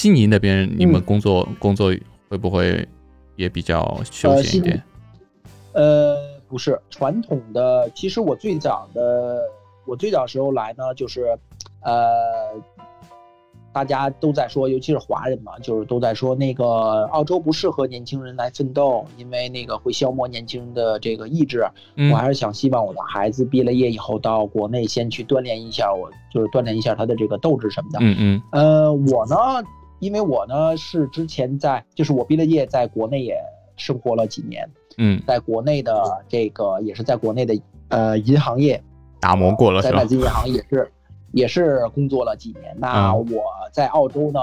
[0.00, 1.94] 悉尼那边你们工作工作
[2.30, 2.88] 会不会
[3.36, 4.82] 也比较休闲一点？
[5.74, 6.16] 呃，
[6.48, 7.90] 不是传统的。
[7.94, 9.42] 其实我最早的，
[9.86, 11.38] 我最早时候来呢，就是，
[11.82, 12.00] 呃，
[13.74, 21.62] 大家都在说，尤其是华人嘛，就是都在说那个澳洲不适合年轻人来奋斗，因为那个会消磨年轻人的这个意志。
[22.10, 27.98] 我还是想希望我的孩子毕了业以后到国内先去锻炼一下，我就是锻炼一下他的这个斗志什么的。
[28.00, 28.42] 嗯嗯。
[28.52, 29.36] 呃，我呢，
[30.00, 33.36] 因为我呢是之前在，就是我毕了业在国内也
[33.76, 34.68] 生活了几年。
[34.98, 38.82] 嗯，在国内的这个也是在国内的呃银行业
[39.20, 40.90] 打磨过了，在外资银行也是
[41.32, 42.74] 也是工作了几年。
[42.76, 44.40] 那我在澳洲呢，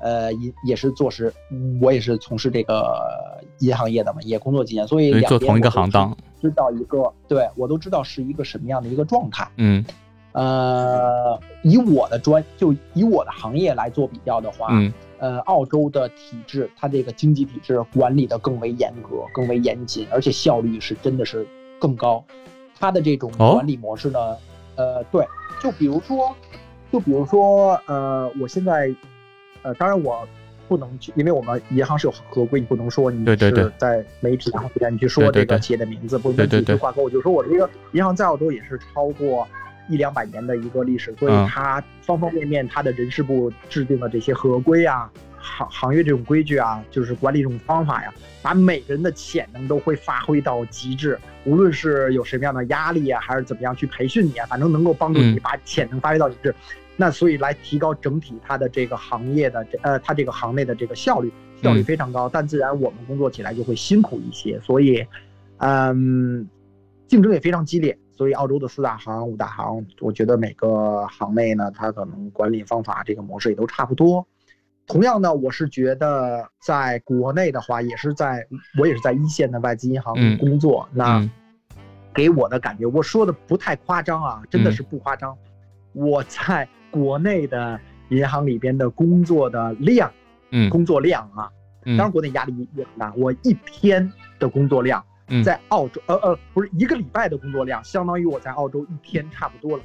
[0.00, 1.32] 呃也也是做实，
[1.80, 9.48] 我也是从事这个银行业的嘛，也工作几年，所以做同一个行当，知道一个对我都知道是一个什么样的一个状态。
[9.56, 9.84] 嗯，
[10.32, 14.68] 呃，以我的专就以我的行业来做比较的话。
[15.20, 21.44] 呃，澳洲的体制，它这个经济体制管理的更为严格、更为严谨，而且效率是真的是
[21.80, 22.24] 更高。
[22.78, 24.36] 它的这种管理模式呢，
[24.76, 25.26] 呃，对，
[25.60, 26.32] 就比如说，
[26.92, 28.94] 就比如说，呃，我现在，
[29.62, 30.24] 呃，当然我
[30.68, 37.02] 不能去，因为我们银行是有合规，你不能说你是在媒体上面你去说这个企业的名字，不能跟企业挂钩。
[37.02, 39.48] 我就说我这个银行在澳洲也是超过。
[39.88, 51.18] 一两百年的一个历史，所以它方方面面，它的人事部制定的这些合规啊、行行业这种规矩啊，就是管理这种方法呀，把每个人的潜能都会发挥到极致。
[51.44, 56.54] 无论是有什么样的压力啊，还是怎么样去培训你啊，反正能够帮助你把潜能发挥到极致。
[57.00, 62.28] 那所以来提高整体它的这个行业的这呃，它这个行内的这个效率，效率非常高。
[62.28, 65.06] 但自然我们工作起来就会辛苦一些，所以，
[65.58, 66.46] 嗯，
[67.06, 67.96] 竞争也非常激烈。
[68.18, 74.26] 所以，澳洲的四大行、五大行，我觉得每个行内呢，它可能管理方法这个模式也都差不多。
[74.88, 78.44] 同样呢，我是觉得在国内的话，也是在
[78.76, 81.30] 我也是在一线的外资银行工作，那
[82.12, 85.38] 给我的感觉，我说的不太夸张啊，真的是不夸张。
[85.92, 90.10] 我在国内的银行里边的工作的量，
[90.50, 91.48] 嗯，工作量啊，
[91.84, 95.04] 当然国内压力也很大，我一天的工作量。
[95.44, 99.82] 在澳洲，呃呃，不是一个礼拜的工作量，相当于我在澳洲一天差不多了。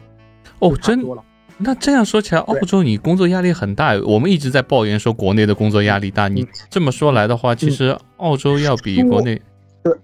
[0.60, 1.24] 哦，真多了。
[1.58, 3.94] 那这样说起来，澳洲你工作压力很大。
[4.06, 9.40] 我们一直在抱怨说国内的工作压力大，你这么说来的话，其实澳洲要比国内。
[9.84, 9.98] 呃，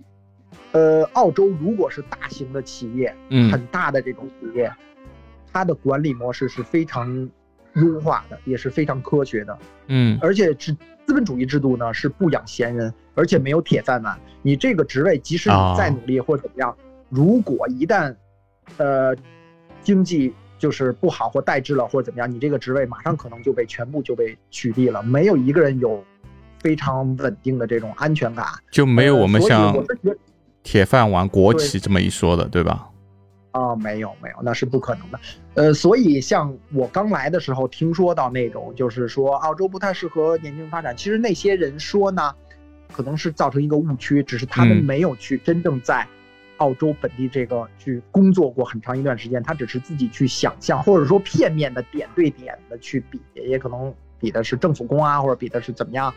[0.74, 4.72] 呃，澳洲如果是大型的企业，嗯，很大的这种企业，
[5.52, 7.30] 它的管理模式是非常
[7.76, 9.58] 优化的，也是非常科学的。
[9.88, 10.76] 嗯，而且是
[11.10, 12.94] 资本主义制度呢，是不养闲人。
[13.16, 16.74] 而且没有铁饭碗，你这个职位即使你再努力或者怎么样，
[17.10, 18.16] 如果一旦，
[18.78, 19.14] 呃，
[19.82, 25.02] 经济就是不好或怠滞了或者怎么样，你这个职位马上可能就被全部就被取缔了。
[25.04, 26.02] 没有一个人有
[26.60, 29.76] 非常稳定的这种安全感，就没有我们像
[30.64, 32.88] 铁饭碗国企这么一说的，对吧？
[33.52, 35.20] 啊，没有没有，那是不可能的。
[35.56, 42.34] 呃，所以像我刚来的时候听说到那种，就是说澳洲不太适合年轻人发展，其实那些人说呢。
[42.92, 46.06] 可能是造成一个误区，只是他们没有去真正在
[46.58, 56.12] 澳洲本地这个去工作过很长一段时间，他只是自己去想象，或者说片面的点对点的去比，也可能比的是政府工啊，或者比的是怎么样？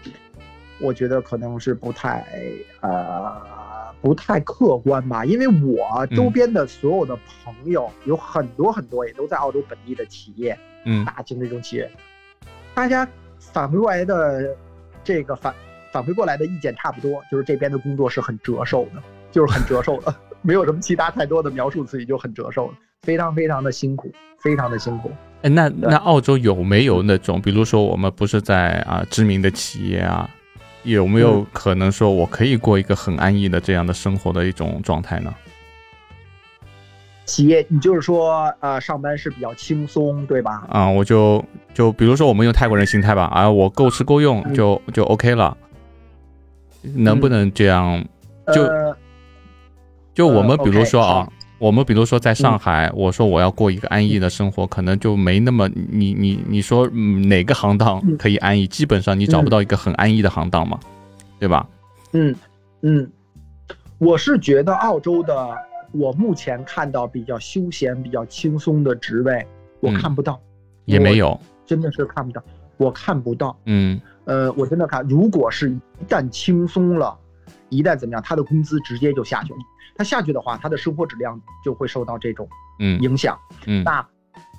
[0.81, 2.25] 我觉得可能是不太
[2.81, 3.39] 呃
[4.03, 11.91] 不太客观吧，因为我周边的所有的朋友有很多很多也都在澳洲本地的企业，嗯，大型这种企业，
[12.75, 13.09] 大家
[13.39, 14.55] 反馈过来的
[15.03, 15.55] 这个反。
[15.93, 24.11] 反馈过来的意见差不多，就是这边的工作是很折寿的， 就是很折寿的，没有什么其他太多的描述自己，就很折寿了，非常非常的辛苦，
[24.41, 25.13] 非常的辛苦。
[25.43, 30.31] 哎，那那澳洲有没有那种，比如说我们不是在啊知名的企业啊，
[30.83, 35.35] 有没有可能说我可以过一个很安逸的这样的生活的一种状态呢？
[37.25, 40.67] 企业，你就是说，呃，上班是比较轻松，对吧？
[40.69, 45.57] 啊，我就就比如说我们用泰国人心态吧，啊，我够吃够用就就 OK 了。
[46.83, 48.05] 能不能这样？
[48.53, 48.69] 就
[50.13, 51.29] 就我们比如说啊，
[51.63, 58.67] 我们比如说在上海，我说我要过一个安逸的生活，可能就没那么你你你说哪个行当可以安逸？
[58.67, 60.77] 基本上你找不到一个很安逸的行当嘛，
[61.39, 61.65] 对吧？
[62.15, 62.35] 嗯
[62.81, 63.09] 嗯，
[63.99, 65.57] 我是觉得澳洲的，
[65.93, 69.47] 我目前看到比较休闲、比较轻松的职位，
[69.79, 70.41] 我看不到，
[70.87, 72.43] 也没有，真的是看不到，
[72.77, 74.01] 我看不到，嗯。
[74.25, 75.79] 呃，我真的看，如果是一
[76.09, 77.17] 旦轻松了，
[77.69, 79.59] 一旦怎么样，他的工资直接就下去了。
[79.95, 82.49] 他下去的话，他的生活质量就会受到这种
[82.79, 83.39] 嗯影响。
[83.67, 84.07] 嗯，那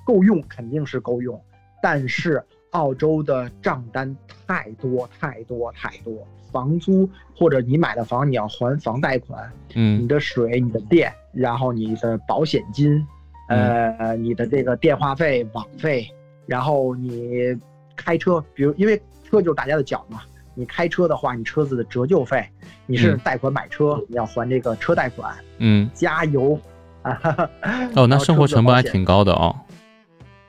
[0.06, 1.40] 够用肯定是够用，
[1.82, 4.16] 但是澳洲的账单
[4.48, 13.06] 太多太多太多，房租或者你买的房你要还房贷款，嗯，你的水、你的电，然后你的保险金，
[13.48, 16.08] 呃，你的这个电话费、网费，
[16.46, 17.58] 然后你
[17.96, 20.22] 开车，比如因为车就是大家的脚嘛，
[20.56, 22.48] 你开车的话，你车子的折旧费，
[22.86, 26.60] 你是贷款买车，你要还这个车贷款，嗯，加油，
[27.02, 27.20] 啊，
[27.96, 29.56] 哦，那生活成本还挺高的哦。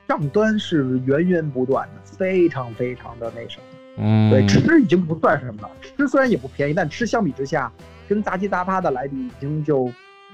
[0.07, 3.63] 账单是源源不断的，非常非常的那什么。
[3.97, 5.71] 嗯，对，吃已经不算什么了。
[5.81, 7.71] 吃虽然也不便宜，但吃相比之下，
[8.07, 9.91] 跟杂七杂八的来比，已经就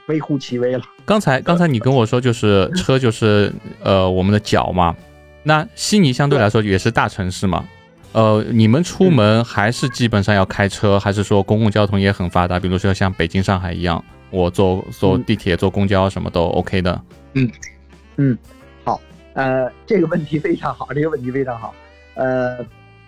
[0.08, 0.84] 微乎其微了。
[1.06, 3.54] 刚才 刚才你跟我说，就是车就是
[3.84, 4.96] 呃我们的脚嘛。
[5.44, 7.66] 那悉尼相对来说也是大城市嘛。
[8.14, 12.60] 呃，你们出门还是基本上要开车，还是说公共交通也很发达？
[12.60, 17.02] 比如说像北京、上海一样，我坐坐地铁、坐公交什么都 OK 的。
[17.34, 17.52] 嗯
[18.18, 18.38] 嗯。
[18.84, 19.00] 好
[19.34, 21.74] 呃，这个问题非常好，这个问题非常好。
[22.16, 22.58] 呃，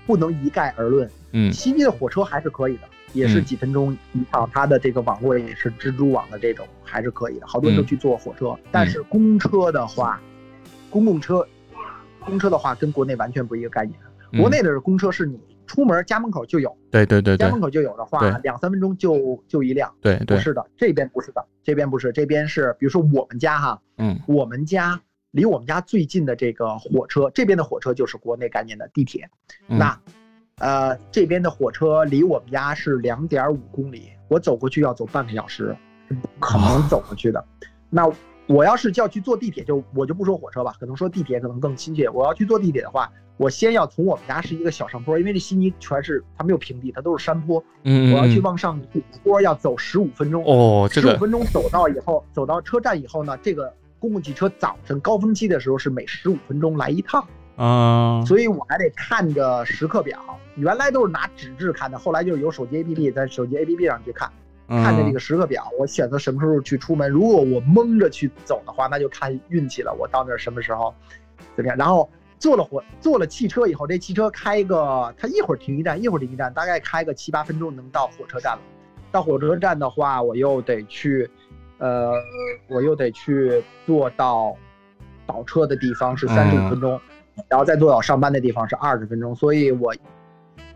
[0.06, 1.10] 不能一概而论。
[1.32, 7.48] 嗯，悉尼的火车还是可以的，也是几分钟一趟，它的这个网络也是蜘蛛网的这种，还是可以的。
[7.48, 10.22] 好多人都去坐火车，但是公车的话，
[10.90, 11.46] 公共车，
[12.22, 14.00] 公车的话跟国内完全不是一个概念。
[14.40, 19.94] 国内的公车是你出门家门口就有，对对对，家门口就有的话，两三分钟就就一辆。
[20.02, 25.00] 对对，不是的，这边不是的，这边不是，这边是，比如说我们家哈，嗯，我们家。
[25.32, 29.28] 离我们家最近的这个火车，这边的火车就是国内概念的地铁。
[29.66, 30.00] 那，
[30.60, 35.76] 呃，这边的火车离我们家是两点五公里，我走过去要走半个小时，
[36.08, 37.44] 不可能走过去的。
[37.90, 38.08] 那
[38.48, 42.10] 我要是就要去坐地铁，就我就不说火车吧，可能说地铁可能更亲切。
[42.10, 47.64] 我要去坐地铁的话，我先要从我们家是一个小上坡，因为这悉尼全是它没有平地，它都是山坡。
[47.84, 48.80] 嗯我要去往上
[49.24, 50.44] 坡要走十五分钟。
[50.46, 53.74] 哦，这个十五分钟走到以后，走到车站以后呢，这个。
[54.04, 57.26] 公共汽车早晨高峰期的时候是每十五分钟来一趟，
[57.56, 60.20] 啊，所以我还得看着时刻表。
[60.58, 64.30] 原来都是拿纸质看的，后来就是有手机 APP，在手机 APP 上去看，
[64.68, 67.10] 看着这个时刻表，我选择什么时候去出门。
[67.10, 69.94] 如果我蒙着去走的话，那就看运气了。
[69.94, 70.94] 我到那儿什么时候
[71.56, 71.78] 怎么样？
[71.78, 78.62] 然后坐了火，坐了汽车以后，这汽车开个，它一会儿停一站，一会儿停一站，大概开个七八分钟能到火车站了。
[79.12, 81.30] 到火车站的话，我又得去。
[81.80, 82.14] 呃，
[82.70, 84.56] 我又得去坐到
[85.26, 87.02] 倒车的地方是三十五分钟，
[87.50, 89.94] 然后再坐到上班的地方是二十分钟，所以我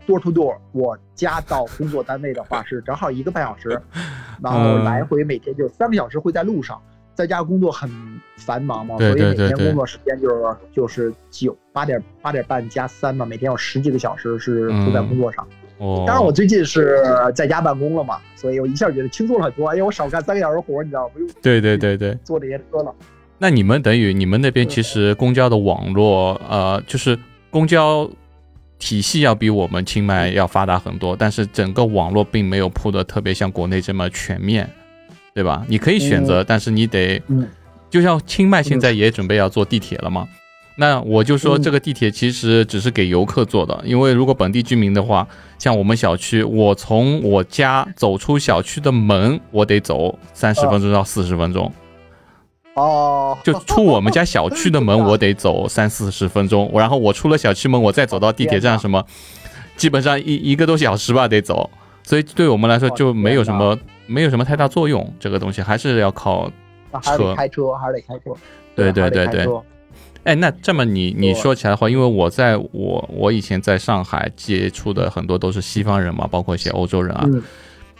[0.08, 3.80] door to door，我家到工作单位的话是正好一个半小时，
[4.42, 6.80] 然后来回每天就三个小时会在路上，
[7.14, 7.90] 在家工作很
[8.36, 15.46] 繁忙嘛，所以每天工作时间就是就是九八点八点半加三嘛，每天有十几个小时是都在工作上。
[15.78, 17.00] 哦，当然我最近是
[17.34, 21.10] 在家办公了嘛，所以我一下觉得轻松了很多，因为我少干三个小时活，你知道吗？
[21.14, 22.94] 不用对对对对，坐这些车了。
[23.40, 27.16] 那你们等于你们那边其实公交的网络，呃，就是
[27.50, 28.10] 公交
[28.78, 34.68] 体系要比我们清迈要发达很多，但是整个网络并没有铺的特别像国内这么全面，
[35.34, 35.64] 对吧？
[35.68, 37.20] 你可以选择，但是你得，
[37.90, 40.28] 就像清迈现在也准备要坐地铁了嘛。
[40.76, 45.26] 那我就说，这个地铁其实只是给游客坐的，因为如果本地居民的话，
[45.58, 51.66] 像我们小区，我从我家走出小区的门，我得走三十分钟到四十分钟。
[51.66, 51.72] 哦，
[53.42, 59.04] 就出我们家小区的门，我得走 三四十分钟，然后我出了小区门，我再走到地铁站，什么，
[59.76, 61.68] 基本上一一个多小时吧，得走。
[62.02, 66.50] 所以对我们来说就没有什么没有什么太大作用，这个东西还是要靠
[67.02, 68.34] 车，开车还是得开车。
[68.74, 69.46] 对对对对。
[70.24, 77.26] 哎，那这么你你说起来的话，因为我在我我以前在上海接触的很多都是西方人嘛，包括一些欧洲人啊，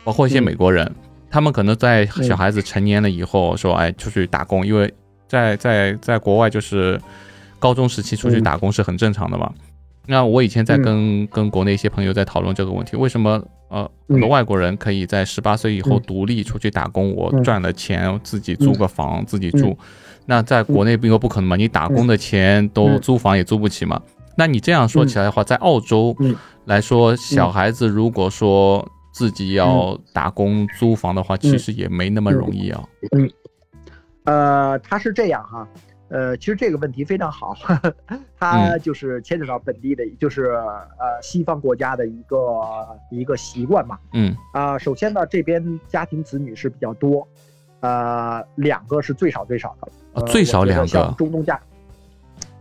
[0.04, 0.90] 包括一些美国人，
[1.30, 4.92] 他们可能在小孩子成年了以后说，哎，出去打工，因为
[5.26, 7.00] 在在在国外就是
[7.58, 9.52] 高中时期出去打工是很正常的嘛。
[10.06, 19.76] 那我以前在跟跟国内一些朋友在讨论这个问题，为什么呃很多外国人可以在十八岁以后独立出去打工，我赚了钱自己租个房自己住。
[20.24, 24.00] 那在国内并不可能嘛，你打工的钱都租房也租不起嘛。
[24.36, 26.16] 那你这样说起来的话，在澳洲
[26.64, 28.86] 来说，小孩子如果说
[29.18, 32.88] 自己要打工租房的话，其实也没那么容易啊。
[33.10, 33.28] 嗯，
[34.22, 35.68] 呃，他是这样哈，
[36.08, 37.56] 呃，其实这个问题非常好，
[38.38, 42.38] 他就是牵扯到本地的，就是呃西方国家的一个
[43.10, 43.98] 一个习惯嘛。
[44.12, 47.26] 嗯啊，首先呢，这边家庭子女是比较多。
[47.80, 51.12] 呃，两个是最少最少的，最少两个。
[51.18, 51.60] 中东家，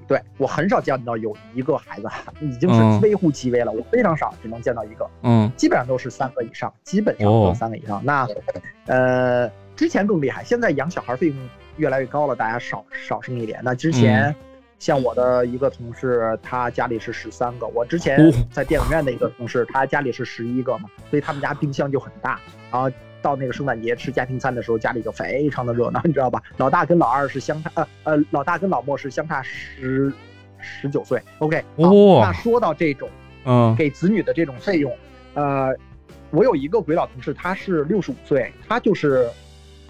[0.08, 2.08] 对我很少见到有一个孩子，
[2.40, 3.72] 已经是微乎其微了。
[3.72, 5.10] 我非常少，只能见到一个。
[5.24, 8.02] 嗯，基本上都是三个以上，基本上都是三个以上。
[8.06, 8.28] 那，
[8.86, 11.36] 呃，之前更厉害，现在养小孩费用
[11.76, 13.60] 越来越高了，大家少少生一点。
[13.64, 14.34] 那之前，
[14.80, 17.68] 像我的一个同事，他家里是十三个。
[17.68, 22.40] 我之前在电影院的一个同事，他家里是十一个嘛，所以他们家冰箱就很大。
[22.72, 22.90] 然后
[23.28, 26.42] 到那个圣诞节吃家庭餐的时候，家里就非常的热闹，你知道吧？
[26.56, 30.12] 老大跟老二是相差呃呃，老大跟老莫是相差十
[30.60, 31.22] 十九岁。
[31.40, 33.10] OK，哦那说到这种，
[33.44, 34.90] 嗯，给子女的这种费用，
[35.34, 35.76] 呃，
[36.32, 39.30] 我有一个鬼佬同事，他是六十五岁，他就是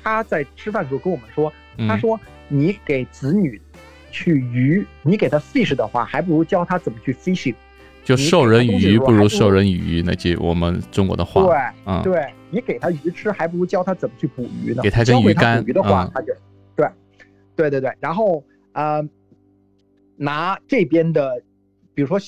[0.03, 1.53] 他在吃饭的时候跟我们说，
[1.87, 3.61] 他说你给子女。
[4.09, 7.53] 去鱼，你给他 fish 的话，还不如教他怎么去 fishing。
[8.05, 11.43] 就授人以鱼不如授人以渔，那句我们中国的话。
[11.43, 14.81] 对，嗯，对你给他鱼吃，还不如教他怎么去捕鱼呢。
[14.81, 15.61] 给他根鱼竿。
[15.61, 16.33] 捕鱼的话，他就
[16.75, 16.87] 对，
[17.55, 17.91] 对对对。
[17.99, 19.07] 然后呃，
[20.15, 21.41] 拿这边的，
[21.93, 22.19] 比如说。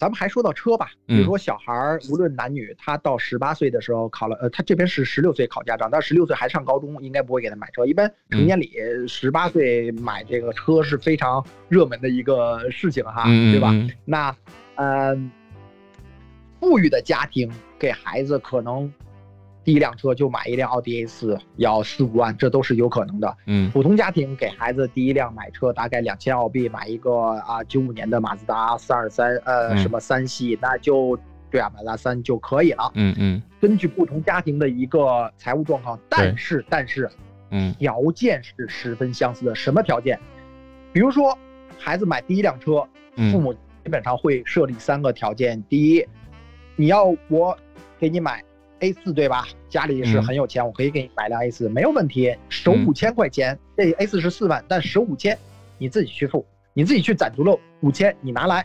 [0.00, 7.84] 咱们还说到车吧，比如说小孩儿，无论男女，他到十八岁的时候考了，呃，他这边是十六岁考驾照，但十六岁还上高中，应该不会给他买车。
[7.84, 8.72] 一般成年礼
[9.06, 13.74] 十八岁买这个车是非常热门的一个事情哈，对吧？
[14.06, 14.34] 那，
[14.76, 15.30] 嗯，
[16.58, 18.90] 富裕的家庭给孩子可能。
[19.70, 23.36] 第一辆车就买一辆奥迪 A 四，要四五万，这都是有可能的。
[23.46, 31.16] 嗯，普通家庭给孩子第一辆买车大概两千澳币，买一个啊九五年的马自达三二三，呃，什么三系，那就
[31.52, 32.90] 对啊，马自达三就可以了。
[32.96, 37.08] 嗯嗯，根据不同家庭的一个财务状况，但是但是，
[37.50, 39.54] 嗯，条件是十分相似的。
[39.54, 40.18] 什么条件？
[40.92, 41.38] 比如说
[41.78, 42.84] 孩子买第一辆车，
[43.30, 43.52] 父母
[43.84, 46.04] 基本上会设立三个条件：第一，
[46.74, 47.56] 你要我
[48.00, 48.42] 给你买。
[48.80, 49.46] A 四对吧？
[49.68, 52.34] 家里是很有钱，我可以给你买辆 A 四，没有问题。
[52.48, 55.38] 首五千块钱，这 A 四是四万，但首五千
[55.78, 58.64] 你自己去付，你自己去攒足了五千，你拿来，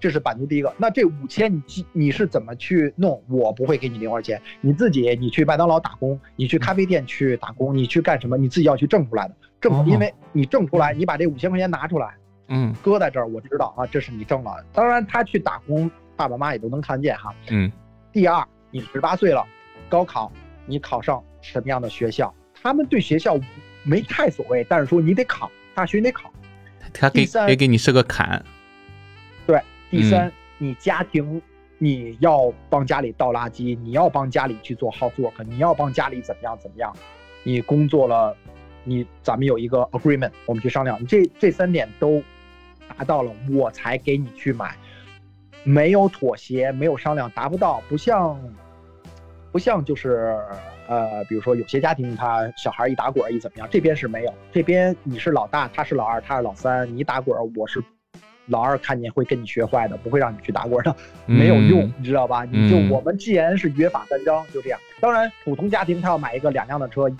[0.00, 0.72] 这是版图第一个。
[0.78, 3.22] 那这五千你你是怎么去弄？
[3.28, 8.36] 我不会给你零花钱，你自己你去麦当劳打工，你去咖啡店去打工，你去干什么？
[8.36, 12.14] 你自己要去挣出来的，挣，因为你挣出来，你把这五千块钱拿出来，
[12.46, 14.64] 嗯，搁在这儿，我知道啊，这是你挣了。
[14.72, 17.70] 当然他去打工，爸爸妈妈也都能看见哈，嗯。
[18.12, 18.46] 第二。
[18.70, 19.46] 你十八岁了，
[19.88, 20.30] 高考
[20.66, 22.32] 你考上什么样的学校？
[22.60, 23.38] 他们对学校
[23.84, 26.30] 没太所谓，但是说你得考大学，你得考。
[26.92, 28.44] 他给也给你设个坎。
[29.46, 29.60] 对，
[29.90, 31.40] 第三，你家庭
[31.78, 36.94] 你要帮家里倒垃圾，你要帮家里去做 housework，你要帮家里怎么样怎么样？
[37.44, 38.36] 你工作了，
[38.84, 42.22] 你咱们有一个 agreement，我们去商量，你这这三点都
[42.96, 44.76] 达到了，我才给你去买。
[45.64, 48.38] 没有妥协，没有商量，达不到，不像，
[49.52, 50.34] 不像就是，
[50.86, 57.82] 呃，比如说有些家庭他小孩一打滚一怎么样，这边是没有，这边你是老大，他是老二，他是老三，你打滚我是
[58.46, 60.94] 老二，看见会跟你学坏的，不会让你去打滚的，
[61.26, 62.44] 没有用，你知道吧？
[62.44, 64.80] 你就我们既然是约法三章，就这样。
[65.00, 67.10] 当然，普通家庭他要买一个两辆的车，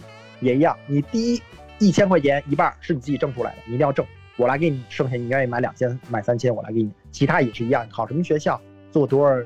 [0.40, 1.42] 也一样，你第一
[1.78, 4.04] 一千块钱一半是你自己挣出来的，你一定要挣。
[4.38, 6.90] 我来给你，剩下你愿意买两千买三千，我来给你。
[7.10, 8.58] 其他也是一样，考什么学校，
[8.90, 9.36] 做多少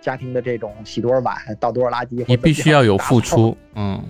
[0.00, 4.02] 家庭的这种洗多少碗，倒多少垃圾，你必须要有付出，嗯，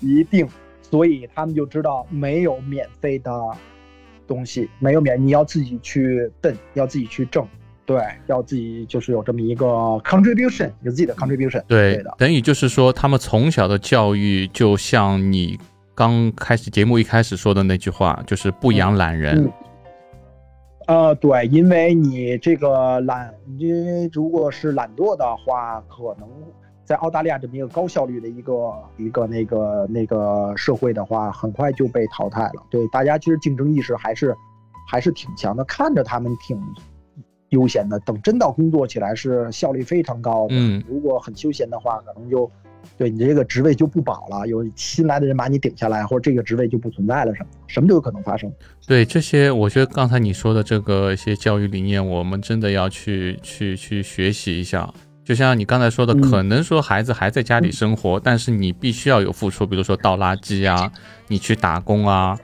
[0.00, 0.48] 一定。
[0.80, 3.32] 所以他们就知道没有免费的
[4.28, 7.44] 东西，没有免，你要自己去奔，要自己去挣，
[7.84, 9.66] 对，要自己就是有这么一个
[10.04, 12.14] contribution，有自己的 contribution，对的。
[12.16, 15.58] 等于就是说，他们从小的教育就像你
[15.96, 19.50] 刚开始节目一开始说的那句话，就是不养懒人。
[20.86, 26.28] 呃，对，因为你这个懒，因为如果是懒惰的话，可能
[26.84, 32.62] 在澳大利亚这么一个高效率的一个一个那个那个社会的话，很快就被淘汰了。
[32.70, 34.34] 对，大家其实竞争意识还是
[34.86, 36.60] 还是挺强的，看着他们挺
[37.48, 40.54] 悠闲的，等真到工作起来是效率非常高的。
[40.54, 42.50] 嗯，如果很休闲的话，可能就。
[42.96, 48.52] 对你这个职位就不保了，有新来的人把你顶下来，或者这个职位就不存在了，什么什么都有可能发生。
[48.86, 54.92] 对这些，我觉得刚才你说的这个一些教育理念，我们真的要去去去学习一下。
[55.24, 60.92] 就像你刚才说的，可能说孩子还在家里生活，但是你必须要有付出，比如说倒垃圾啊，
[61.28, 62.38] 你去打工啊，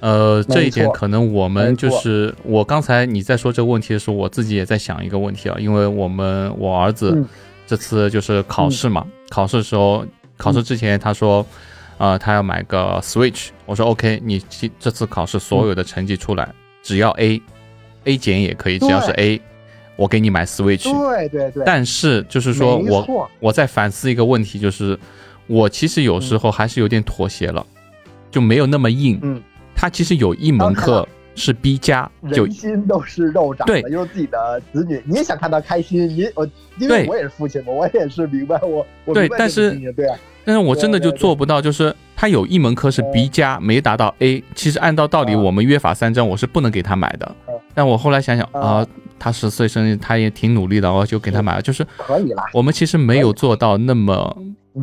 [0.00, 7.24] 呃，这一点可能我们就是我刚才你在说这个问题的时候，我自己也在想一个问题啊，因为我们我儿子。
[7.66, 10.04] 这次就是考试嘛，考试的时候，
[10.36, 11.44] 考试之前他说，
[11.98, 13.48] 呃，他要买个 Switch。
[13.66, 14.42] 我说 OK，你
[14.78, 16.48] 这次考试所有的成绩出来，
[16.82, 19.40] 只要 A，A 减也可以，只要是 A，
[19.96, 20.84] 我给你买 Switch。
[20.84, 21.62] 对对对。
[21.64, 24.98] 但是就是说我我在反思一个问题，就是
[25.46, 27.66] 我其实有时候还是有点妥协了，
[28.30, 29.18] 就没有那么硬。
[29.22, 29.42] 嗯。
[29.74, 31.06] 他其实有一门课。
[31.34, 36.08] 是 B 加，人心都是肉长的，因为自己的子女，你也想看他开心。
[36.08, 36.48] 你我，
[36.78, 38.86] 因为我也是父亲嘛，我也是明白我。
[39.12, 40.08] 对，但是对，
[40.44, 44.42] 但是我真的就做不到，就是他有一门科是 B 加，没达到 A。
[44.54, 47.34] 其实按照道理，我们约法三章，我是不能给他买的。
[47.74, 48.86] 但我后来想想啊，
[49.18, 51.62] 他十岁生日，他也挺努力的，我就给他买了。
[51.62, 52.42] 就是可以了。
[52.52, 54.36] 我们其实没有做到那么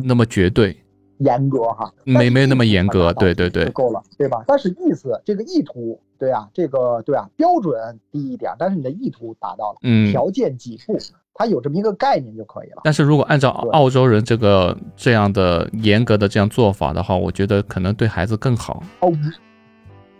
[0.04, 0.76] 那么绝对
[1.24, 4.44] 严格哈，没没有那么严格，对对对，够了，对吧？
[4.46, 10.98] 但是意思这个意图，对啊，这个对啊，标准低一点，但是你的意图达到了，嗯，条件给付，
[11.34, 12.82] 他有这么一个概念就可以了。
[12.84, 18.82] 但是如果按照澳洲人这个这样的严格的这样做法的话，我觉得可能对孩子更好。
[19.00, 19.12] 哦。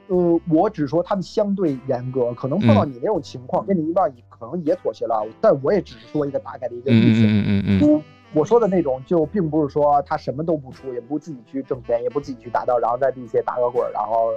[0.08, 5.26] 呃，我只说他们相对严格，可能碰到你那种情况，跟你一半，你可能也妥协了。
[5.40, 7.20] 但我也只是说一个大概的一个意思。
[7.20, 8.02] 嗯嗯嗯嗯。
[8.34, 14.30] 我说的那种，就并不是说他什么都不出，也不自己去挣钱，也不自己去打道，然后在地下打个滚，然后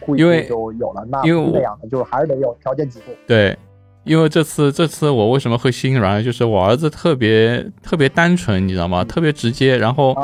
[0.00, 1.04] 故意就有了。
[1.08, 3.12] 那那样的，就是还是得有条件起步。
[3.26, 3.56] 对，
[4.04, 9.02] 因为这次这次我为什么会心软，就是我儿子特别特别单纯，你知道吗？
[9.02, 10.14] 特别直接，然后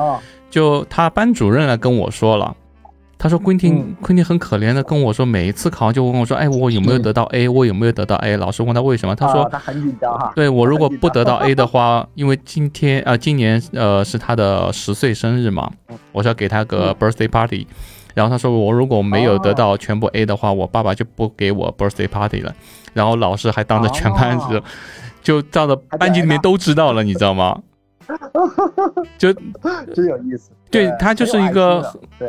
[0.50, 2.54] 就他班主任来跟我说了。
[3.24, 7.48] 他说：“昆汀，昆汀很可怜的跟我说，每一次考完就问我说，哎，我有没有得到 A？
[7.48, 8.36] 我有没有得到 A？
[8.36, 9.16] 老师问他为什么？
[9.16, 10.30] 他说他很紧张哈。
[10.36, 15.70] 对我如果不得到 A 的话，因为今天啊，今年呃是他的十岁生日嘛，
[16.12, 17.66] 我是要给他个 birthday party。
[18.12, 22.54] 然后他说我如果没有得到全部 A 的话，我爸爸就不给我 birthday party 了。
[22.92, 24.62] 然后老师还当着全班子，
[25.22, 27.58] 就照着班级里面都知道了，你知道吗？”
[29.18, 29.32] 就
[29.94, 31.82] 真有意思，对他就是一个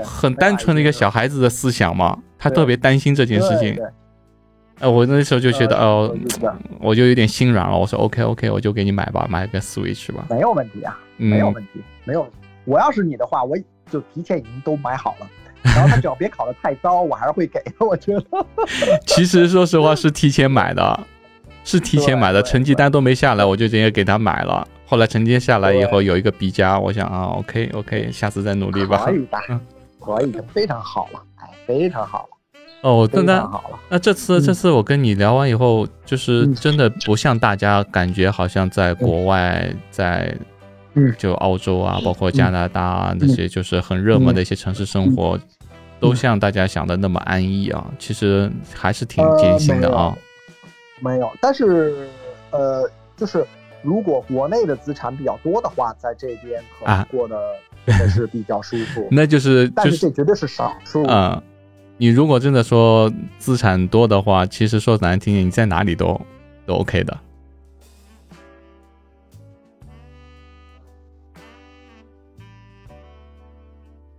[0.03, 3.77] 很单纯的一个小孩子的思想嘛，他特别担心这件事情。
[4.79, 6.13] 哎，我那时候就觉得哦，
[6.81, 7.77] 我就有点心软了。
[7.77, 12.27] 我说 OK OK，我就给你买吧，买个 Switch 吧，没有问题啊，没有问题，没有。
[12.65, 13.55] 我要是你的话，我
[13.89, 15.27] 就提前已经都买好了，
[15.63, 17.71] 然后他只要别考的太糟，我还是会给的。
[17.85, 18.45] 我觉得，
[19.07, 20.99] 其实说实话是提前买的，
[21.63, 24.67] 是提前买的，成绩单都没下来，我就直接给他买了。
[24.87, 29.03] 后来承接下来以后有一个 B 加，我想啊，OK OK，下次再努力吧。
[29.03, 29.39] 可以的，
[29.99, 32.29] 可以的，非常好了，哎，非常好了。
[32.81, 33.79] 哦，真的好了。
[33.89, 40.35] 那这次这次我跟你聊完以后，就是真的不像大家感觉好像在国外，在
[41.17, 45.39] 就澳洲啊，包括加拿大啊那些，就是很热门的一些城市生活，
[45.99, 47.91] 都像大家想的那么安逸啊。
[47.97, 50.15] 其实还是挺艰辛的啊。
[50.99, 52.07] 没有，但是
[52.51, 53.43] 呃，就是。
[53.85, 57.39] 如果国内的资产比较多的话，在这边可能过得
[57.85, 59.07] 还是比较舒服。
[59.13, 61.41] 那就是，但是这绝对是少数啊。
[61.97, 66.19] 你如果真的说资产多的话，其实说难听点，你在哪里都
[66.65, 67.17] 都 OK 的。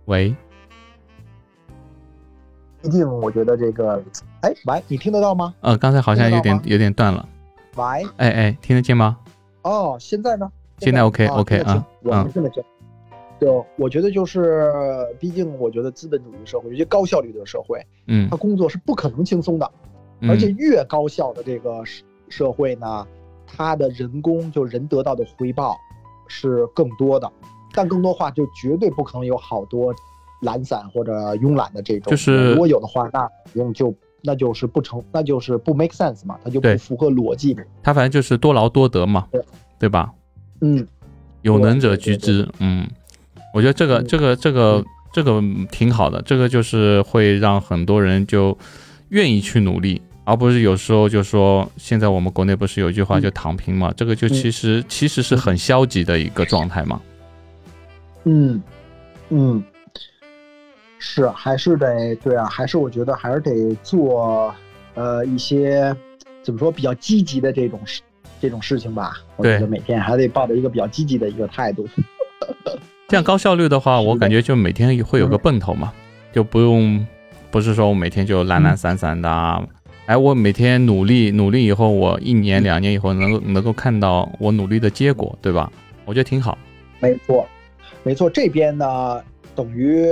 [0.05, 0.33] 喂，
[2.81, 4.01] 毕竟我觉得这个，
[4.39, 5.53] 哎，喂，你听得到吗？
[5.59, 7.27] 呃，刚才好像有点有点断了。
[7.75, 7.83] 喂，
[8.15, 9.17] 哎哎，听得见吗？
[9.67, 10.49] 哦，现在呢？
[10.79, 12.63] 现在 OK OK 啊，我们现在行。
[13.39, 14.71] 就我觉得就是，
[15.19, 19.71] 毕竟我觉得资本主义社会，尤其高效率的社会，嗯，他工作是不可能轻松的，
[20.21, 23.05] 而且越高效的这个社社会呢，
[23.45, 25.75] 他的人工就人得到的回报
[26.27, 27.31] 是更多的，
[27.73, 29.93] 但更多话就绝对不可能有好多
[30.41, 33.93] 懒散或者慵懒的这种，就是如果有的话，那用就。
[34.27, 37.55] 那就是不成，那就是不 make sense 嘛，它就不符合逻辑。
[37.81, 39.41] 它反正就是多劳多得嘛，对
[39.79, 40.11] 对吧？
[40.59, 40.85] 嗯，
[41.43, 42.45] 有能者居之。
[42.59, 42.85] 嗯，
[43.53, 48.57] 我觉得这个这个这个这个挺好的，这个就是会让很多人就
[49.09, 56.99] 愿意去努力，而不是有时候就说现在我们国内不是有一句话就躺平嘛，这个就其实其实是很消极的一个状态嘛。
[58.25, 58.61] 嗯
[59.29, 59.63] 嗯。
[60.99, 64.53] 是，还是得对啊，还是我觉得还是得做，
[64.95, 65.95] 呃，一些
[66.41, 68.01] 怎么说比较积极的这种事，
[68.41, 69.17] 这种事情吧。
[69.35, 71.87] 我觉得每天还得抱着一个比较积极的一个态度。
[73.07, 75.93] 这样高效率的话，我感觉就每天会有个奔头嘛，
[76.33, 77.05] 就不用，
[77.51, 79.29] 不是说我每天就懒懒散散的。
[79.29, 79.63] 啊。
[80.07, 85.71] 哎，我每天努力努力以后，我一年两年以后能够能够看到我努力的结果，对吧？
[86.05, 86.57] 我觉得挺好。
[86.99, 87.45] 没错，
[88.03, 89.21] 没错，这边呢
[89.55, 90.03] 等于。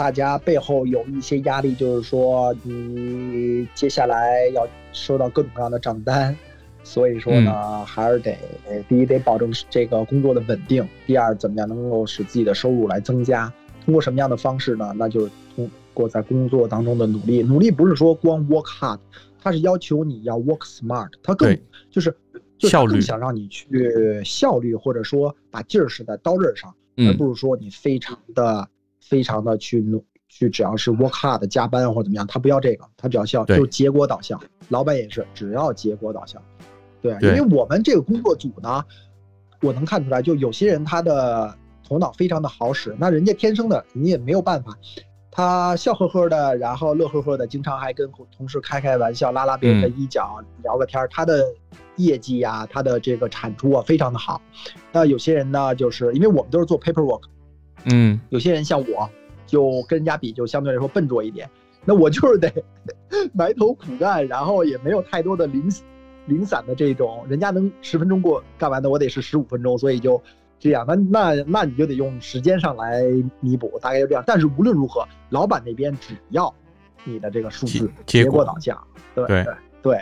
[0.00, 6.34] 大家背后有一些压力，就是说你接下来要收到各种各样的账单，
[6.82, 8.34] 所以说呢，还是得
[8.88, 13.52] 第一得保证这个工作的稳定，第二怎么样能够使自己的收入来增加？
[13.84, 14.90] 通过什么样的方式呢？
[14.96, 17.42] 那就是通过在工作当中的努力。
[17.42, 18.98] 努力不是说光 work hard，
[19.42, 21.54] 它是要求你要 work smart，它更
[21.90, 22.16] 就是
[22.58, 28.66] 效率，想让你去效率，或者说把劲儿使在刀刃上，而不是说你非常的。
[29.10, 34.40] 非常的去努去，只要是 work hard 加班或者怎么样，他不要这个，他比较效，就是结果导向。
[34.68, 36.40] 老板也是，只要结果导向。
[37.02, 38.84] 对，因为我们这个工作组呢，
[39.62, 41.52] 我能看出来，就有些人他的
[41.84, 44.78] 头脑非常的好使，那人家天生的，你也没有办法。
[45.32, 51.08] 他笑呵呵的，然后乐呵呵的，经常还跟同事开开玩笑，拉拉别人的衣角，聊个天儿。
[51.08, 51.44] 他的
[51.96, 54.42] 业绩啊，他的这个产出啊，非常的好。
[54.92, 57.22] 那有些人呢，就是因为我们都是做 paperwork，
[57.84, 59.08] 嗯，有些人像我，
[59.46, 61.48] 就跟人家比，就相对来说笨拙一点。
[61.84, 62.52] 那我就是得
[63.32, 65.66] 埋头苦干，然后也没有太多的零
[66.26, 70.22] 零散的这种，人家能十分钟过干完的，我得是十五分钟，所以就
[70.58, 70.84] 这样。
[70.86, 73.02] 那那那你就得用时间上来
[73.40, 74.22] 弥补，大概就这样。
[74.26, 76.54] 但是无论如何，老板那边只要
[77.04, 78.78] 你的这个数字结果导向，
[79.14, 79.54] 对对对。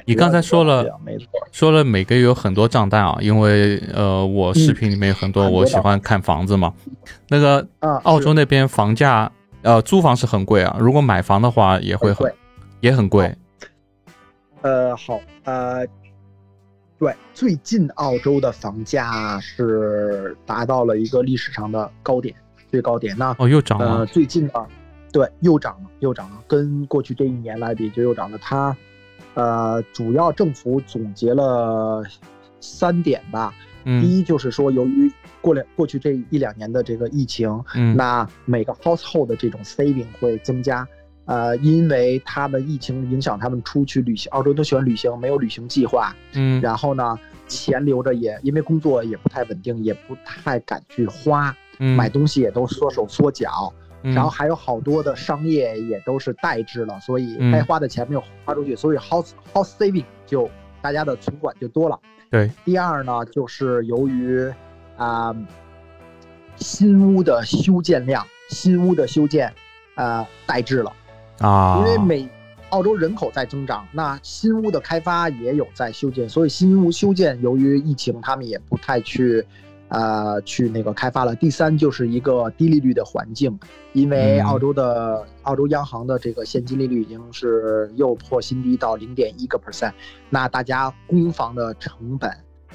[0.07, 6.73] 你刚才说了，没错，说了每个月有很多账单啊，因为呃，我视频里面有很多，我喜欢看房子嘛。
[7.29, 7.67] 那个
[8.03, 9.31] 澳洲那边房价。
[9.63, 12.33] 呃，租房是很贵啊，如果买房的话也会很，
[12.81, 13.37] 也很贵。
[14.61, 15.85] 呃，好，呃，
[16.97, 22.33] 对，最近澳洲的房价是达到了一个历史上的高点，
[22.71, 23.17] 最高点。
[23.19, 23.99] 那哦，又涨了。
[23.99, 24.65] 呃，最近啊，
[25.13, 28.39] 对，又涨了，又涨了，跟过去这一年来比就又涨了。
[28.41, 28.75] 它，
[29.35, 32.03] 呃，主要政府总结了
[32.61, 33.53] 三点吧。
[33.85, 35.11] 第一就是说，由于
[35.41, 40.87] 过两过去这一两年的这个疫情，嗯，那每个 household 的这种 saving 会增加，
[41.25, 53.73] 呃，因为他们疫情影响他们出去旅行，澳洲都喜欢旅行，没有旅行计划，嗯，然后呢，钱留着也因为工作也不太稳定，也不太敢去花，嗯，买东西也都缩手缩脚，
[54.15, 60.49] 然后还有好多的商业也都是代滞了，所以该花的钱没有花出去，所以 house house saving 就
[60.81, 61.99] 大家的存款就多了。
[62.31, 64.53] 对，第二呢，就是由于
[64.97, 65.35] 啊，
[66.57, 69.53] 新屋的修建量，新屋的修建，
[69.95, 70.93] 呃，代滞了
[71.41, 72.29] 啊，因为每
[72.71, 79.45] 澳洲人口在增长，那新屋的开发也有在修建，所以新屋修建由于疫情，他们也不太去。
[79.89, 81.35] 呃，去那个开发了。
[81.35, 83.59] 第三就是一个低利率的环境，
[83.93, 89.93] 因为澳洲的澳洲央行的这个现金利率已经是又破新低到零点一个 percent，
[90.31, 92.31] 那大家供房的成本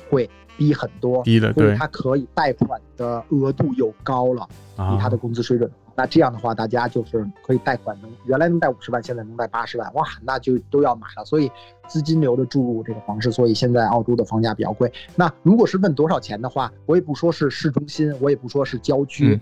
[0.09, 5.69] 会低很多，低了，所以它可以贷款的额度又高了，比它的工资水准。
[5.95, 11.23] 那这样的话，大家就是可以贷款，能原来能贷五十万，现在能贷八十万，哇，那就都要买了。
[11.23, 11.51] 所以
[11.87, 14.91] 资金流的注入这个房市，所以现在澳洲的房价比较贵。
[15.15, 19.39] 那如果是问多少钱的话，我也不说是市中心，我也不说是郊区，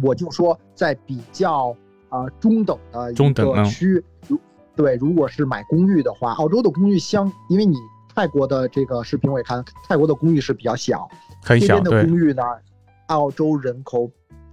[0.00, 1.74] 我就说在比较
[2.10, 4.38] 啊中等的一个区，如
[4.76, 7.74] 对，如果是买公寓的话，澳洲的公寓相，因为你
[8.14, 11.08] 泰国的这个视频我也看，泰国的公寓是比较小，
[11.42, 12.42] 很小，这边的公寓呢，
[13.08, 14.08] 澳洲人口。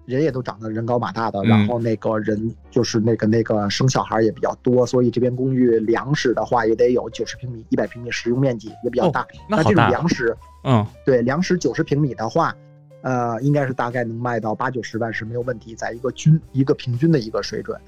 [0.06, 9.26] 人也都长得人高马大的，然后那个人就是那个那个生小孩也比较多，所以这边公寓两室的话也得有九十平米、一百平米，使用面积也比较大。
[9.50, 12.56] 那这种两室，嗯，对，两室九十平米的话，
[13.02, 17.80] 呃，应该是大概能卖到八九十万是没有问题，在一个均一个平均的一个水准。